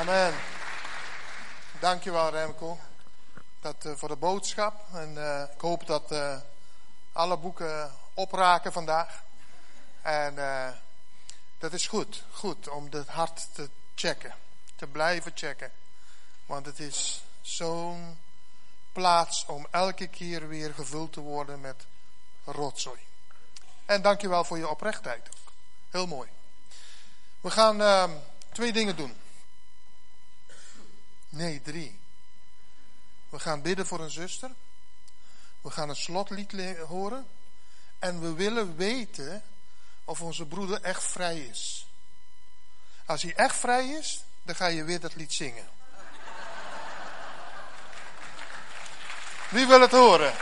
[0.00, 0.53] Amen.
[1.84, 2.78] Dankjewel Remco
[3.60, 4.74] dat, uh, voor de boodschap.
[4.92, 6.36] En uh, ik hoop dat uh,
[7.12, 9.22] alle boeken opraken vandaag.
[10.02, 10.34] En
[11.58, 14.34] dat is goed, goed om het hart te checken.
[14.76, 15.72] Te blijven checken.
[16.46, 18.18] Want het is zo'n
[18.92, 21.86] plaats om elke keer weer gevuld te worden met
[22.44, 23.00] rotzooi.
[23.84, 25.52] En dankjewel voor je oprechtheid ook.
[25.90, 26.28] Heel mooi.
[27.40, 28.10] We gaan
[28.52, 29.23] twee dingen doen.
[31.34, 32.00] Nee, drie.
[33.28, 34.50] We gaan bidden voor een zuster.
[35.60, 37.26] We gaan een slotlied horen.
[37.98, 39.42] En we willen weten
[40.04, 41.86] of onze broeder echt vrij is.
[43.06, 45.68] Als hij echt vrij is, dan ga je weer dat lied zingen.
[49.48, 50.32] Wie wil het horen?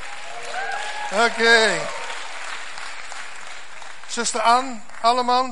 [1.12, 1.88] Oké.
[4.08, 5.40] Zuster Ann, allemaal.